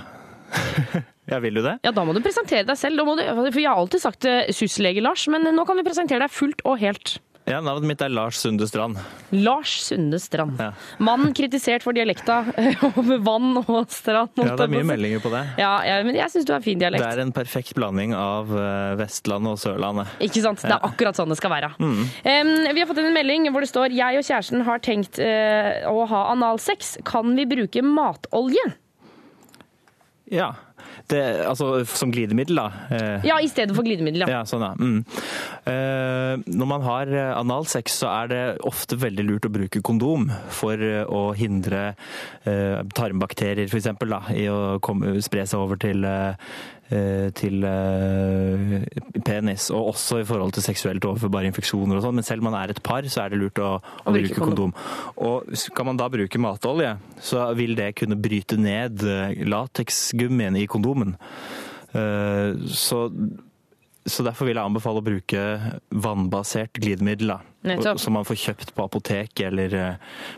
[1.26, 1.78] ja, vil du det?
[1.86, 3.00] Ja, da må du presentere deg selv.
[3.00, 5.86] Da må du, for jeg har alltid sagt eh, syslege Lars, men nå kan vi
[5.86, 7.18] presentere deg fullt og helt.
[7.46, 8.98] Ja, Navnet mitt er Lars Sunde Strand.
[9.30, 10.58] Lars Sunde Strand.
[10.58, 10.72] Ja.
[10.98, 12.40] Mannen kritisert for dialekta
[12.88, 14.34] over vann og strand.
[14.42, 15.44] Ja, det er mye meldinger på det.
[15.62, 17.04] Ja, ja, men jeg syns du har fin dialekt.
[17.04, 20.10] Det er en perfekt blanding av eh, Vestlandet og Sørlandet.
[20.26, 20.64] Ikke sant?
[20.64, 21.70] Det er akkurat sånn det skal være.
[21.78, 22.02] Mm.
[22.02, 25.86] Um, vi har fått en melding hvor det står Jeg og kjæresten har tenkt uh,
[25.92, 26.96] å ha analsex.
[27.06, 28.72] Kan vi bruke matolje?
[30.34, 30.50] Ja.
[31.10, 32.66] Det, altså som glidemiddel, da.
[32.90, 34.24] Eh, Ja, i stedet for glidemiddel.
[34.26, 34.40] Ja.
[34.40, 34.72] Ja, sånn ja.
[34.74, 35.04] Mm.
[35.70, 40.28] Eh, når man har eh, analsex, så er det ofte veldig lurt å bruke kondom
[40.50, 41.94] for å hindre
[42.96, 43.88] tarmbakterier f.eks.
[44.36, 46.04] i å komme, spre seg over til,
[47.36, 48.76] til eh,
[49.26, 52.18] penis, og også i forhold til seksuelt overførbare infeksjoner og sånn.
[52.20, 54.44] Men selv om man er et par, så er det lurt å, å, bruke bruke
[54.44, 54.76] kondom.
[55.26, 60.68] Og skal man da bruke matolje, så vil det kunne bryte ned eh, lateksgummien i
[60.70, 61.16] kondomen.
[61.96, 63.08] Eh, Så
[64.06, 65.40] så derfor vil jeg anbefale å bruke
[65.90, 67.32] vannbasert glidemiddel.
[67.34, 67.38] da.
[67.66, 67.98] Nettopp.
[68.02, 69.94] Som man får kjøpt på apotek eller eh,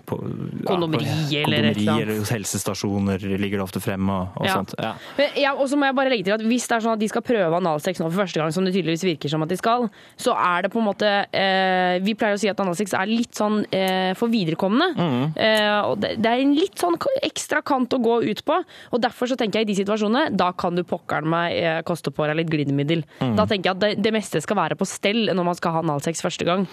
[0.08, 4.46] på ja, Kondomeri på- eller kondomeri eller hos helsestasjoner ligger det ofte frem og, og
[4.48, 4.54] Ja.
[4.58, 4.74] sånt.
[4.80, 4.92] Ja.
[5.18, 7.02] Men ja, og så må jeg bare legge til at Hvis det er sånn at
[7.02, 9.56] de skal prøve analsex nå for første gang, som det tydeligvis virker som at de
[9.60, 13.06] skal, så er det på en måte eh, Vi pleier å si at analsex er
[13.10, 14.90] litt sånn eh, for viderekomne.
[14.96, 15.36] Mm.
[15.36, 18.56] Eh, og det, det er en litt sånn ekstra kant å gå ut på.
[18.92, 22.10] Og derfor så tenker jeg i de situasjonene, da kan du pokkeren meg eh, koste
[22.14, 23.04] på deg litt glidemiddel.
[23.20, 23.36] Mm.
[23.38, 25.82] Da tenker jeg at det, det meste skal være på stell når man skal ha
[25.84, 26.66] analsex første gang.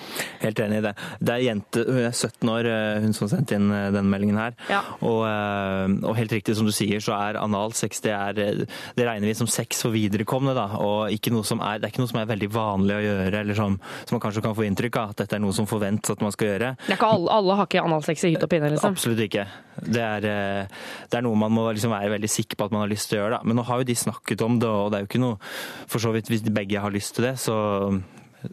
[0.46, 0.93] Helt enig i det.
[1.26, 4.38] Det er jente, hun er 17 år, eh, hun som sendte inn eh, denne meldingen
[4.39, 4.56] her.
[4.70, 4.82] Ja.
[5.00, 9.30] Og, eh, og helt riktig som du sier, så er analsex det, er, det regner
[9.30, 10.54] vi som sex for viderekomne.
[10.58, 13.04] Da, og ikke noe som er, det er ikke noe som er veldig vanlig å
[13.06, 15.16] gjøre, eller som, som man kanskje kan få inntrykk av.
[15.16, 16.74] At dette er noe som forventes at man skal gjøre.
[16.96, 18.96] Alle, alle har ikke analsex i hytt og pinne, liksom.
[18.96, 19.48] Absolutt ikke.
[19.76, 20.26] Det er,
[21.12, 23.20] det er noe man må liksom være veldig sikker på at man har lyst til
[23.20, 23.39] å gjøre.
[23.39, 23.48] Da.
[23.50, 25.39] Men nå har jo de snakket om det, og det er jo ikke noe
[25.91, 27.56] For så vidt, hvis begge har lyst til det, så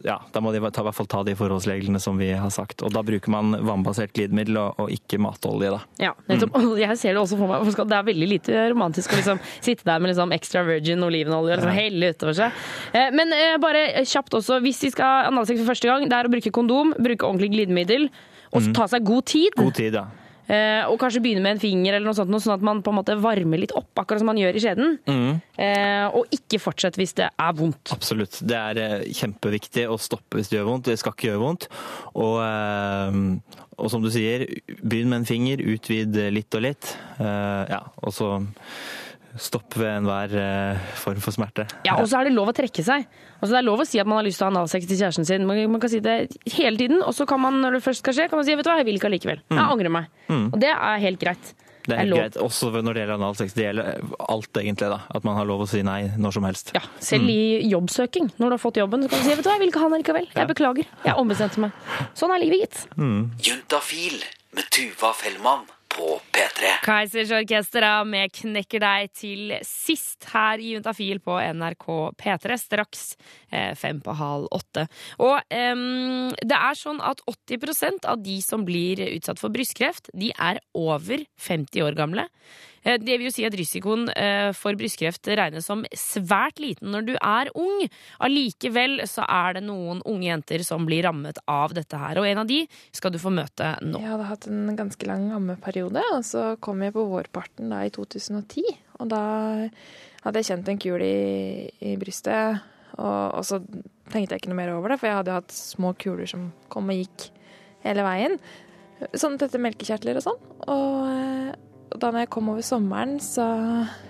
[0.03, 2.81] ja, da må de ta, i hvert fall ta de forholdsreglene som vi har sagt.
[2.85, 5.81] Og da bruker man vannbasert glidemiddel og, og ikke matolje, da.
[6.01, 6.57] Ja, nettopp.
[6.59, 7.63] Og Jeg ser det også for meg.
[7.69, 11.55] for Det er veldig lite romantisk å liksom sitte der med liksom extra virgin olivenolje
[11.57, 12.63] og liksom helle utover seg.
[12.93, 16.29] Eh, Men eh, bare kjapt også, hvis de skal analsex for første gang, det er
[16.29, 18.09] å bruke kondom, bruke ordentlig glidemiddel,
[18.53, 19.55] og så ta seg god tid.
[19.57, 20.05] God tid, ja.
[20.49, 22.91] Eh, Og kanskje begynne med en finger, eller noe sånt, noe, sånn at man på
[22.91, 24.97] en måte varmer litt opp, akkurat som man gjør i skjeden.
[25.07, 25.41] Mm.
[25.57, 27.93] Eh, Og ikke fortsett hvis det er vondt.
[27.95, 28.41] Absolutt.
[28.43, 30.89] Det er eh, kjempeviktig å stoppe hvis det gjør vondt.
[30.91, 31.67] Det skal ikke gjøre vondt.
[32.15, 34.45] Og, eh, og som du sier,
[34.83, 36.95] begynn med en finger, utvid litt og litt.
[37.19, 38.33] Eh, Ja, og så
[39.39, 41.65] stopp ved enhver eh, form for smerte.
[41.87, 43.07] Ja, Og så er det lov å trekke seg.
[43.39, 44.99] Altså, det er lov å si at man har lyst til å ha analsex til
[45.01, 45.47] kjæresten sin.
[45.49, 46.17] Man, man kan si det
[46.53, 48.67] hele tiden, og så kan man, når det først skal skje, kan man si vet
[48.67, 49.43] du hva, jeg vil ikke allikevel.
[49.49, 50.09] Jeg angrer meg.
[50.29, 50.47] Mm.
[50.53, 51.53] Og det er helt greit.
[51.83, 53.55] Det er helt greit, også når det gjelder analsex.
[53.57, 54.87] Det gjelder alt, egentlig.
[54.93, 56.71] da, At man har lov å si nei når som helst.
[56.77, 58.29] Ja, Selv i jobbsøking.
[58.37, 59.83] Når du har fått jobben, så kan du si vet du hva, jeg vil ikke
[59.83, 60.29] ha den likevel.
[60.31, 60.87] Jeg beklager.
[61.03, 61.75] Jeg ombestemte meg.
[62.15, 62.85] Sånn er livet, gitt.
[63.49, 64.21] Juntafil
[64.55, 66.71] med Tuva Fellmann på P3.
[66.83, 71.87] Kaizers Orkester med 'Knekker deg' til sist her i Juntafil på NRK
[72.19, 72.57] P3.
[72.59, 73.15] Straks
[73.51, 74.87] eh, fem på halv åtte.
[75.19, 75.75] Og eh,
[76.41, 81.25] det er sånn at 80% av de som blir utsatt for brystkreft, de er over
[81.37, 82.27] 50 år gamle.
[82.83, 87.07] Eh, Det vil jo si at risikoen eh, for brystkreft regnes som svært liten når
[87.07, 87.85] du er ung.
[88.23, 92.43] Allikevel så er det noen unge jenter som blir rammet av dette her, og en
[92.43, 92.61] av de
[92.91, 93.99] skal du få møte nå.
[94.01, 97.91] Jeg hadde hatt en ganske lang ammeperiode, og så kom jeg på vårparten da i
[97.93, 98.63] 2010.
[98.99, 99.23] Og da
[100.23, 102.61] hadde jeg kjent en kul i, i brystet,
[102.93, 103.57] og, og så
[104.13, 106.91] tenkte jeg ikke noe mer over det, for jeg hadde hatt små kuler som kom
[106.93, 107.29] og gikk
[107.83, 108.37] hele veien.
[109.17, 110.43] Sånn tette melkekjertler og sånn.
[110.71, 111.55] Og, eh,
[111.93, 113.45] og da jeg kom over sommeren, så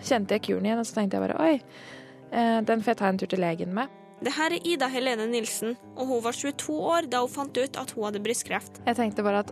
[0.06, 1.58] kjente jeg kuren igjen, og så tenkte jeg bare oi,
[2.32, 3.92] eh, den får jeg ta en tur til legen med.
[4.24, 7.80] Det her er Ida Helene Nilsen, og hun var 22 år da hun fant ut
[7.82, 8.80] at hun hadde brystkreft.
[8.88, 9.52] Jeg tenkte bare at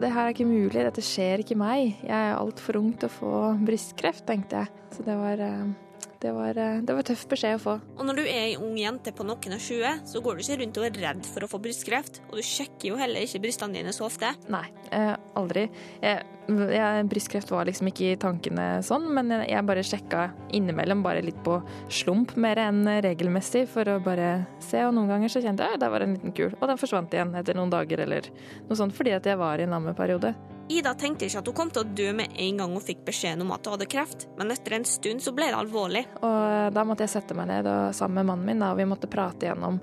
[0.00, 1.94] det her er ikke mulig, dette skjer ikke meg.
[2.04, 3.32] Jeg er altfor ung til å få
[3.64, 4.84] brystkreft, tenkte jeg.
[4.96, 5.72] Så det var, eh,
[6.20, 7.74] det var, eh, det var tøff beskjed å få.
[7.96, 10.58] Og når du er ei ung jente på noen og 20, så går du ikke
[10.60, 13.78] rundt og er redd for å få brystkreft, og du sjekker jo heller ikke brystene
[13.78, 14.34] dine så ofte.
[14.52, 15.64] Nei, eh, aldri.
[16.02, 21.02] Jeg, jeg, brystkreft var liksom ikke i tankene sånn, men jeg, jeg bare sjekka innimellom,
[21.06, 21.56] bare litt på
[21.88, 24.84] slump mer enn regelmessig, for å bare se.
[24.84, 27.16] Og noen ganger så kjente jeg at der var en liten kul, og den forsvant
[27.16, 28.28] igjen etter noen dager eller
[28.68, 30.36] noe sånt, fordi at jeg var i en ammeperiode.
[30.70, 33.42] Ida tenkte ikke at hun kom til å dø med en gang hun fikk beskjeden
[33.42, 36.04] om at hun hadde kreft, men etter en stund så ble det alvorlig.
[36.22, 38.86] Og da måtte jeg sette meg ned og, sammen med mannen min, da, og vi
[38.88, 39.80] måtte prate igjennom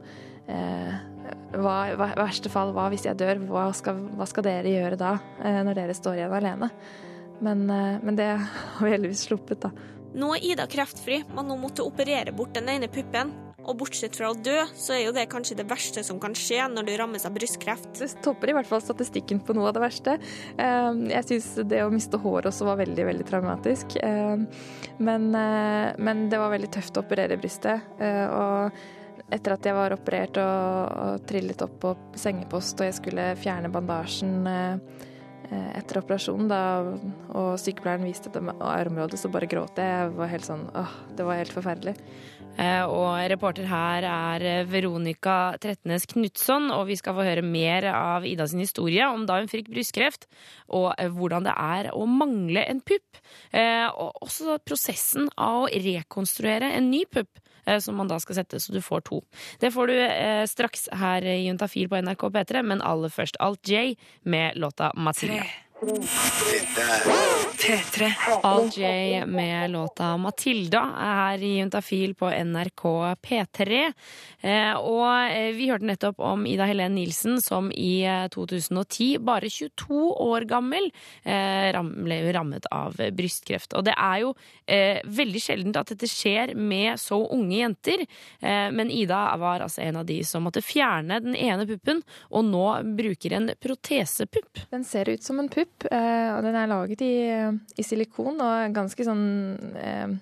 [0.48, 0.96] eh,
[1.58, 3.42] hva, hva, verste fall, hva hvis jeg dør?
[3.50, 6.72] Hva skal, hva skal dere gjøre da, eh, når dere står igjen alene?
[7.44, 9.74] Men, eh, men det har vi heldigvis sluppet, da.
[10.18, 13.36] Nå er Ida kreftfri, men hun måtte operere bort den ene puppen.
[13.68, 16.62] Og bortsett fra å dø, så er jo det kanskje det verste som kan skje
[16.72, 17.90] når du rammes av brystkreft.
[18.00, 20.18] Det topper i hvert fall statistikken på noe av det verste.
[20.58, 23.98] Eh, Jeg syns det å miste hår også var veldig, veldig traumatisk.
[24.00, 24.38] Eh,
[25.00, 27.82] Men, eh, men det var veldig tøft å operere brystet.
[28.00, 28.72] Eh, Og
[29.30, 33.70] etter at jeg var operert og, og trillet opp på sengepost og jeg skulle fjerne
[33.70, 34.78] bandasjen eh,
[35.78, 36.62] etter operasjonen, da,
[37.32, 39.88] og sykepleieren viste det armrådet, så bare gråt jeg.
[39.88, 41.94] Jeg var helt sånn åh, det var helt forferdelig.
[42.58, 48.26] Eh, Og reporter her er Veronica Trettenes Knutson, og vi skal få høre mer av
[48.26, 50.26] Ida sin historie om da hun fikk brystkreft,
[50.74, 53.22] og eh, hvordan det er å mangle en pupp.
[53.54, 57.30] Eh, Og også prosessen av å rekonstruere en ny pupp.
[57.84, 59.18] Som man da skal sette, så du får to.
[59.60, 59.96] Det får du
[60.48, 65.44] straks her i Juntafil på NRK P3, men aller først Alt J med låta er
[67.58, 68.12] P3.
[68.44, 72.84] Al J med låta 'Matilda' er her i Juntafil på NRK
[73.22, 73.94] P3.
[74.42, 79.50] Eh, og eh, vi hørte nettopp om Ida Helen Nilsen som i eh, 2010, bare
[79.50, 80.90] 22 år gammel,
[81.24, 83.74] eh, ble rammet av eh, brystkreft.
[83.78, 84.34] Og det er jo
[84.66, 88.06] eh, veldig sjeldent at dette skjer med så unge jenter.
[88.40, 92.46] Eh, men Ida var altså en av de som måtte fjerne den ene puppen, og
[92.46, 92.66] nå
[92.98, 94.68] bruker en protesepupp.
[94.72, 97.14] Den ser ut som en pupp, eh, og den er laget i,
[97.78, 99.26] i silikon og ganske sånn
[99.78, 100.18] eh,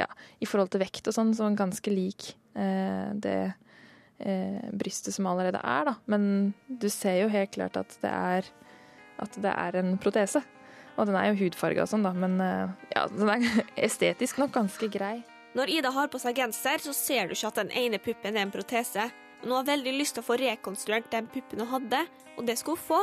[0.00, 0.08] Ja,
[0.42, 3.52] i forhold til vekt og sånn, så ganske lik eh, det
[4.18, 5.94] eh, brystet som allerede er, da.
[6.10, 8.48] Men du ser jo helt klart at det er,
[9.22, 10.42] at det er en protese.
[10.96, 14.54] Og den er jo hudfarga og sånn, da, men eh, ja, den er estetisk nok
[14.56, 15.20] ganske grei.
[15.56, 18.46] Når Ida har på seg genser, så ser du ikke at den ene puppen er
[18.46, 19.10] en protese.
[19.42, 22.06] Men hun har veldig lyst til å få rekonstruert den puppen hun hadde,
[22.38, 23.00] og det skal hun få.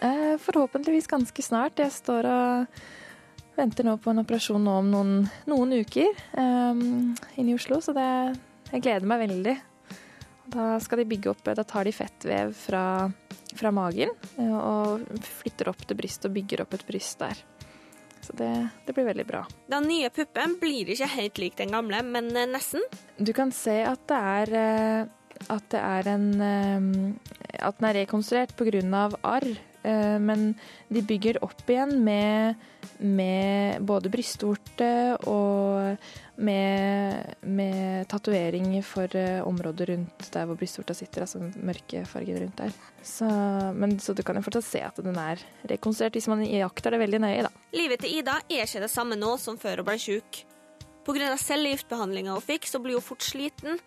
[0.00, 1.78] Eh, forhåpentligvis ganske snart.
[1.82, 2.82] Jeg står og
[3.58, 5.14] venter nå på en operasjon nå om noen,
[5.50, 8.06] noen uker um, inne i Oslo, så det,
[8.70, 9.56] jeg gleder meg veldig.
[10.54, 12.84] Da skal de bygge opp, da tar de fettvev fra,
[13.58, 15.02] fra magen eh, og
[15.42, 17.42] flytter opp til brystet og bygger opp et bryst der.
[18.22, 18.52] Så det,
[18.86, 19.42] det blir veldig bra.
[19.70, 22.86] Den nye puppen blir ikke helt lik den gamle, men eh, nesten.
[23.18, 25.08] Du kan se at det er
[25.46, 29.08] at det er en eh, At den er rekonstruert pga.
[29.22, 29.48] arr.
[29.88, 30.52] Eh, Men
[30.92, 32.58] de bygger opp igjen med,
[33.00, 34.90] med både brystvorte
[35.28, 35.96] og
[36.38, 42.60] med, med tatovering for eh, området rundt der hvor brystvorta sitter, altså mørke farger rundt
[42.60, 42.76] der.
[43.02, 43.26] Så,
[43.74, 47.02] men, så du kan jo fortsatt se at den er rekonstruert hvis man iakttar det
[47.02, 47.52] veldig nøye, da.
[47.74, 50.44] Livet til Ida er ikke det samme nå som før hun ble syk.
[51.08, 51.32] Pga.
[51.40, 53.80] cellegiftbehandlinga hun fikk, så blir hun fort sliten,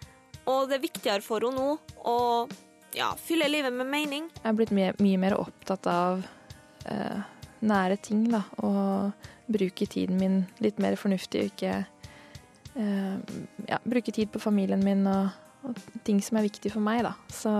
[0.49, 1.77] og det er viktigere for henne nå
[2.09, 2.19] å
[2.97, 4.29] ja, fylle livet med mening.
[4.41, 6.23] Jeg er blitt mye, mye mer opptatt av
[6.89, 7.21] eh,
[7.65, 8.43] nære ting, da.
[8.65, 11.73] Og bruke tiden min litt mer fornuftig og ikke
[12.79, 13.15] eh,
[13.67, 15.31] ja, bruke tid på familien min og,
[15.67, 17.15] og ting som er viktig for meg, da.
[17.31, 17.53] Så,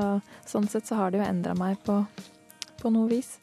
[0.48, 2.02] sånn sett så har det jo endra meg på,
[2.82, 3.38] på noe vis.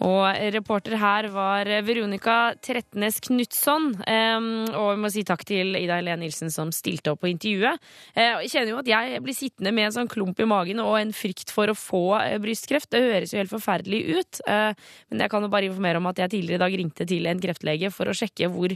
[0.00, 0.24] Og
[0.54, 3.90] reporter her var Veronica Trettenes Knutson.
[4.00, 7.80] Og vi må si takk til Ida Helene Nilsen som stilte opp på intervjuet.
[8.14, 10.96] Uh, jeg kjenner jo at jeg blir sittende med en sånn klump i magen og
[11.00, 12.90] en frykt for å få uh, brystkreft.
[12.92, 14.42] Det høres jo helt forferdelig ut.
[14.46, 14.72] Uh,
[15.10, 17.42] men jeg kan jo bare informere om at jeg tidligere i dag ringte til en
[17.42, 18.74] kreftlege for å sjekke hvor,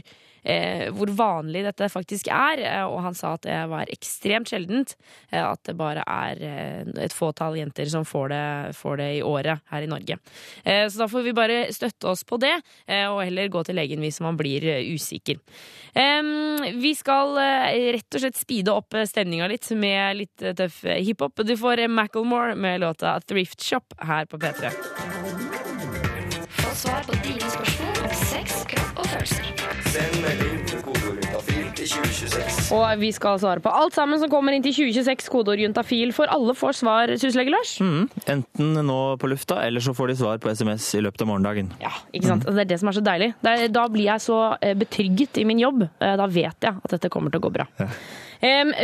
[0.95, 2.61] hvor vanlig dette faktisk er.
[2.85, 4.95] og han sa at det var ekstremt sjeldent.
[5.31, 6.41] at det bare er
[7.01, 10.17] et fåtall jenter som får det, får det i året her i Norge.
[10.63, 12.53] så da får vi bare støtte oss på det,
[13.09, 15.41] og heller gå til legen hvis man blir usikker.
[16.75, 17.35] Vi skal
[17.95, 21.41] rett og slett speede opp stemninga litt med litt tøff hiphop.
[21.45, 24.71] Du får Macclemore med låta Thrift Shop her på P3.
[26.49, 27.84] Få svar på dine spørsmål
[31.85, 32.71] til 2026.
[32.75, 36.31] Og vi skal svare på alt sammen som kommer inn til 2026, kodeord juntafil, for
[36.33, 37.75] alle får svar, syslege Lars.
[37.83, 41.31] Mm, enten nå på lufta, eller så får de svar på SMS i løpet av
[41.31, 41.71] morgendagen.
[41.83, 42.47] Ja, ikke sant?
[42.49, 43.31] Det er det som er så deilig.
[43.75, 45.85] Da blir jeg så eh, betrygget i min jobb.
[45.99, 47.67] Eh, Da vet jeg at dette kommer til å gå bra.
[47.79, 47.89] Ja.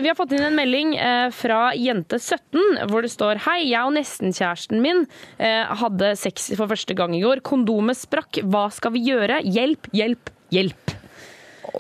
[0.02, 3.94] vi har fått inn en melding eh, fra jente17 hvor det står Hei, jeg og
[3.98, 5.06] nestenkjæresten min
[5.40, 7.42] eh, hadde sex for første gang i går.
[7.46, 8.44] Kondomet sprakk.
[8.46, 9.42] Hva skal vi gjøre?
[9.48, 11.01] Hjelp, hjelp, hjelp.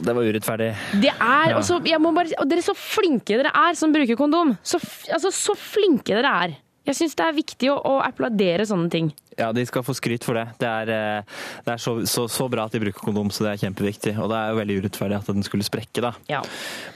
[0.01, 0.71] Det var urettferdig.
[1.01, 1.57] Det er, Ja.
[1.57, 4.55] også, må bare, og Dere er så flinke dere er som bruker kondom.
[4.63, 4.79] Så,
[5.11, 6.55] altså, så flinke dere er.
[6.86, 9.11] Jeg syns det er viktig å, å applaudere sånne ting.
[9.39, 10.45] Ja, de skal få skryt for det.
[10.59, 13.53] Det er, eh, det er så, så, så bra at de bruker kondom, så det
[13.53, 14.15] er kjempeviktig.
[14.19, 16.13] Og det er jo veldig urettferdig at den skulle sprekke, da.
[16.32, 16.41] Ja.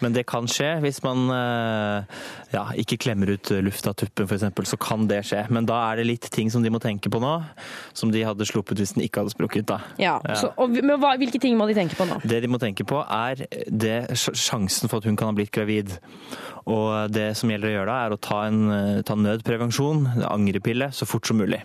[0.04, 2.18] Men det kan skje hvis man eh,
[2.56, 4.48] ja, ikke klemmer ut luft av tuppen, f.eks.
[4.72, 5.46] Så kan det skje.
[5.54, 7.38] Men da er det litt ting som de må tenke på nå,
[7.96, 9.68] som de hadde sluppet hvis den ikke hadde sprukket.
[9.72, 9.80] da.
[10.02, 12.20] Ja, Så, og, men hva, Hvilke ting må de tenke på nå?
[12.28, 15.96] Det de må tenke på, er det, sjansen for at hun kan ha blitt gravid.
[16.68, 20.92] Og det som gjelder å gjøre da, er å ta, en, eh, ta nødprevensjon, angrepille,
[20.92, 21.62] så fort som mulig.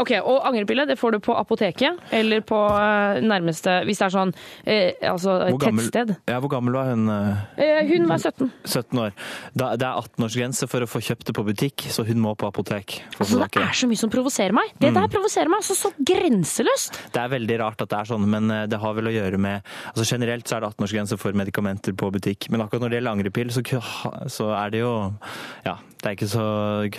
[0.00, 4.14] Ok, Og angrepille det får du på apoteket eller på eh, nærmeste Hvis det er
[4.14, 4.32] sånn
[4.64, 6.14] eh, altså Hvor gammel, tettsted.
[6.30, 7.08] ja, hvor gammel var hun?
[7.12, 7.42] eh?
[7.60, 8.50] Eh, hun var 17.
[8.64, 9.12] 17 år.
[9.54, 12.48] Da, det er 18-årsgrense for å få kjøpt det på butikk, så hun må på
[12.48, 13.00] apotek.
[13.18, 14.72] Altså, det er så mye som provoserer meg.
[14.78, 14.98] Det Mm.
[15.00, 15.90] der provoserer meg altså så
[16.26, 16.98] grenseløst.
[17.12, 19.38] Det er veldig rart at det er sånn, men eh, det har vel å gjøre
[19.40, 19.62] med
[19.92, 23.16] altså Generelt så er det 18-årsgrense for medikamenter på butikk, men akkurat når det gjelder
[23.16, 23.62] angrepill, så,
[24.32, 24.92] så er det jo
[25.66, 26.44] Ja, det er ikke så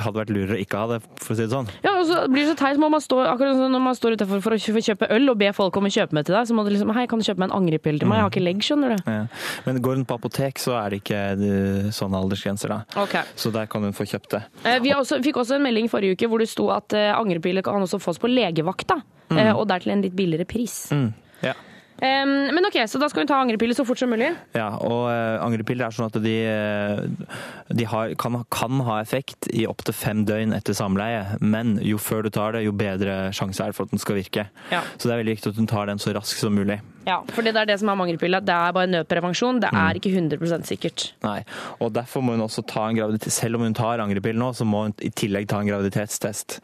[0.04, 1.70] Hadde vært lurere å ikke ha det, for å si det sånn.
[1.84, 4.18] Ja, og så blir det så teit når man står, akkurat som når man står
[4.18, 6.48] utenfor for å kjø- kjøpe øl og be folk om å kjøpe med til deg,
[6.50, 8.20] så må du liksom Hei, kan du kjøpe meg en angrepille til meg?
[8.20, 9.04] Jeg har ikke legg, skjønner du.
[9.10, 9.24] Ja.
[9.66, 12.82] Men går hun på apotek, så er det ikke eh, sånne aldersgrenser, da.
[13.02, 13.16] Ok.
[13.40, 14.44] Så der kan hun få kjøpt det.
[14.68, 17.64] Eh, Vi også, fikk også en melding forrige uke hvor det sto at eh, angrepiller
[17.66, 19.02] kan også fås på legevakta,
[19.34, 19.56] Mm.
[19.56, 20.74] og der til en litt billigere pris.
[20.94, 21.08] Mm.
[21.42, 21.54] Ja.
[22.04, 24.30] Men ok, så da skal hun ta angrepille så fort som mulig.
[24.58, 27.04] Ja, og eh, angrepiller er sånn at de, eh,
[27.72, 32.28] de har, kan, kan ha effekt i opptil fem døgn etter samleie, men jo før
[32.28, 34.50] du tar det, jo bedre sjanse er det for at den skal virke.
[34.74, 34.84] Ja.
[34.98, 36.82] Så det er veldig viktig at hun tar den så raskt som mulig.
[37.06, 38.40] Ja, for det er det som er mangelpilla.
[38.40, 39.60] Det er bare nødprevensjon.
[39.60, 39.78] Det Mm.
[39.90, 41.12] er ikke 100 sikkert.
[41.24, 41.44] Nei,
[41.82, 44.64] og derfor må hun også ta en graviditet, selv om hun tar angrepille nå, så
[44.66, 46.60] må hun i tillegg ta en graviditetstest.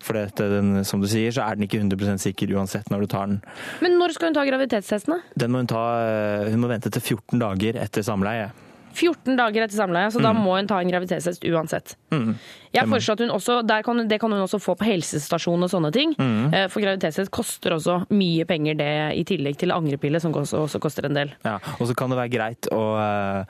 [0.00, 3.06] For dette, den, som du sier, så er den ikke 100 sikker uansett når du
[3.06, 3.40] tar den.
[3.80, 5.14] Men når skal hun ta graviditetstesten?
[5.16, 5.20] da?
[5.36, 8.50] Den må hun ta, hun må vente til 14 dager etter samleie.
[8.96, 10.42] 14 dager etter samleie, så da Mm.
[10.42, 11.96] må hun ta en graviditetstest uansett.
[12.10, 12.36] Mm.
[12.74, 15.92] Jeg foreslår at hun også, kan, Det kan hun også få på helsestasjon og sånne
[15.92, 16.14] ting.
[16.18, 16.52] Mm.
[16.54, 20.80] Eh, For graviditetstest koster også mye penger, det i tillegg til angrepille, som også, også
[20.82, 21.32] koster en del.
[21.44, 23.44] Ja, og så kan det være greit å eh,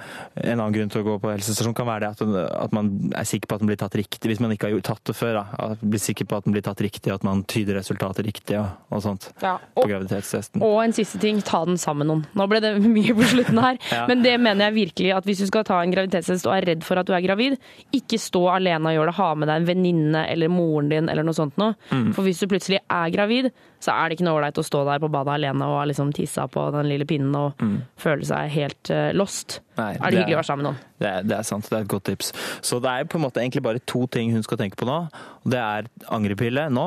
[0.53, 3.25] En annen grunn til å gå på helsestasjon kan være det at, at man er
[3.29, 5.41] sikker på at den blir tatt riktig, hvis man ikke har tatt det før.
[5.41, 5.45] Da.
[5.73, 8.59] At man blir sikker på at den blir tatt riktig, at man tyder resultatet riktig
[8.61, 10.63] og, og sånt Ja, på graviditetstesten.
[10.65, 12.25] Og en siste ting, ta den sammen med noen.
[12.37, 14.05] Nå ble det mye på slutten her, Ja.
[14.11, 16.85] men det mener jeg virkelig at hvis du skal ta en graviditetstest og er redd
[16.87, 17.57] for at du er gravid,
[17.97, 19.06] ikke stå alene og gjør det.
[19.15, 21.77] Ha med deg en venninne eller moren din eller noe sånt noe.
[21.93, 22.11] Mm.
[22.17, 23.51] For hvis du plutselig er gravid,
[23.81, 26.47] så er det ikke noe ålreit å stå der på badet alene og liksom tissa
[26.51, 27.83] på den lille pinnen og Mm.
[27.99, 29.61] føle seg helt uh, lost.
[29.77, 30.83] Nei, er det, hyggelig å være sammen med noen?
[31.01, 32.31] Det er, det er sant, det er et godt tips.
[32.65, 34.97] Så det er på en måte egentlig bare to ting hun skal tenke på nå.
[35.45, 36.87] Det er angrepille nå,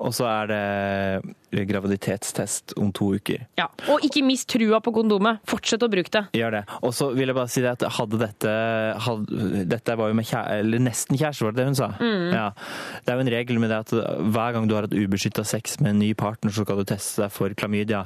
[0.00, 3.44] og så er det graviditetstest om to uker.
[3.60, 3.66] Ja.
[3.92, 5.40] Og ikke mist trua på kondomet.
[5.48, 6.22] Fortsett å bruke det.
[6.38, 6.62] Gjør det.
[6.86, 8.54] Og så vil jeg bare si det at hadde dette
[9.06, 11.90] hadde, Dette var jo med kjære, eller nesten kjæreste, var det det hun sa?
[12.00, 12.26] Mm.
[12.36, 12.46] Ja.
[13.04, 13.94] Det er jo en regel med det at
[14.32, 17.24] hver gang du har hatt ubeskytta sex med en ny partner, så skal du teste
[17.26, 18.04] deg for klamydia.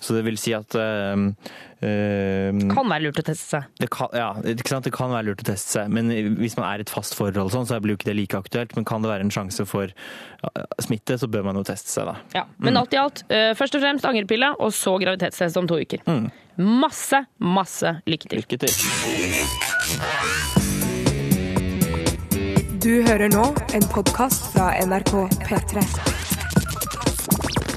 [0.00, 3.66] Så det vil si at Det eh, Kan være lurt å teste seg.
[3.82, 4.86] det kan, ja, ikke sant?
[4.88, 6.08] det kan være lurt å teste seg, men
[6.38, 8.72] hvis man er i et fast forhold, sånn, så blir jo ikke det like aktuelt.
[8.78, 9.92] Men kan det være en sjanse for
[10.82, 12.16] smitte, så bør man jo teste seg, da.
[12.36, 12.44] Ja.
[12.62, 16.04] Men alt i alt, eh, først og fremst angrepille, og så graviditetstest om to uker.
[16.56, 18.44] Masse, masse lykke til.
[18.44, 18.72] Lykke til.
[22.84, 23.44] Du hører nå
[23.74, 25.14] en podkast fra NRK
[25.48, 26.33] P3.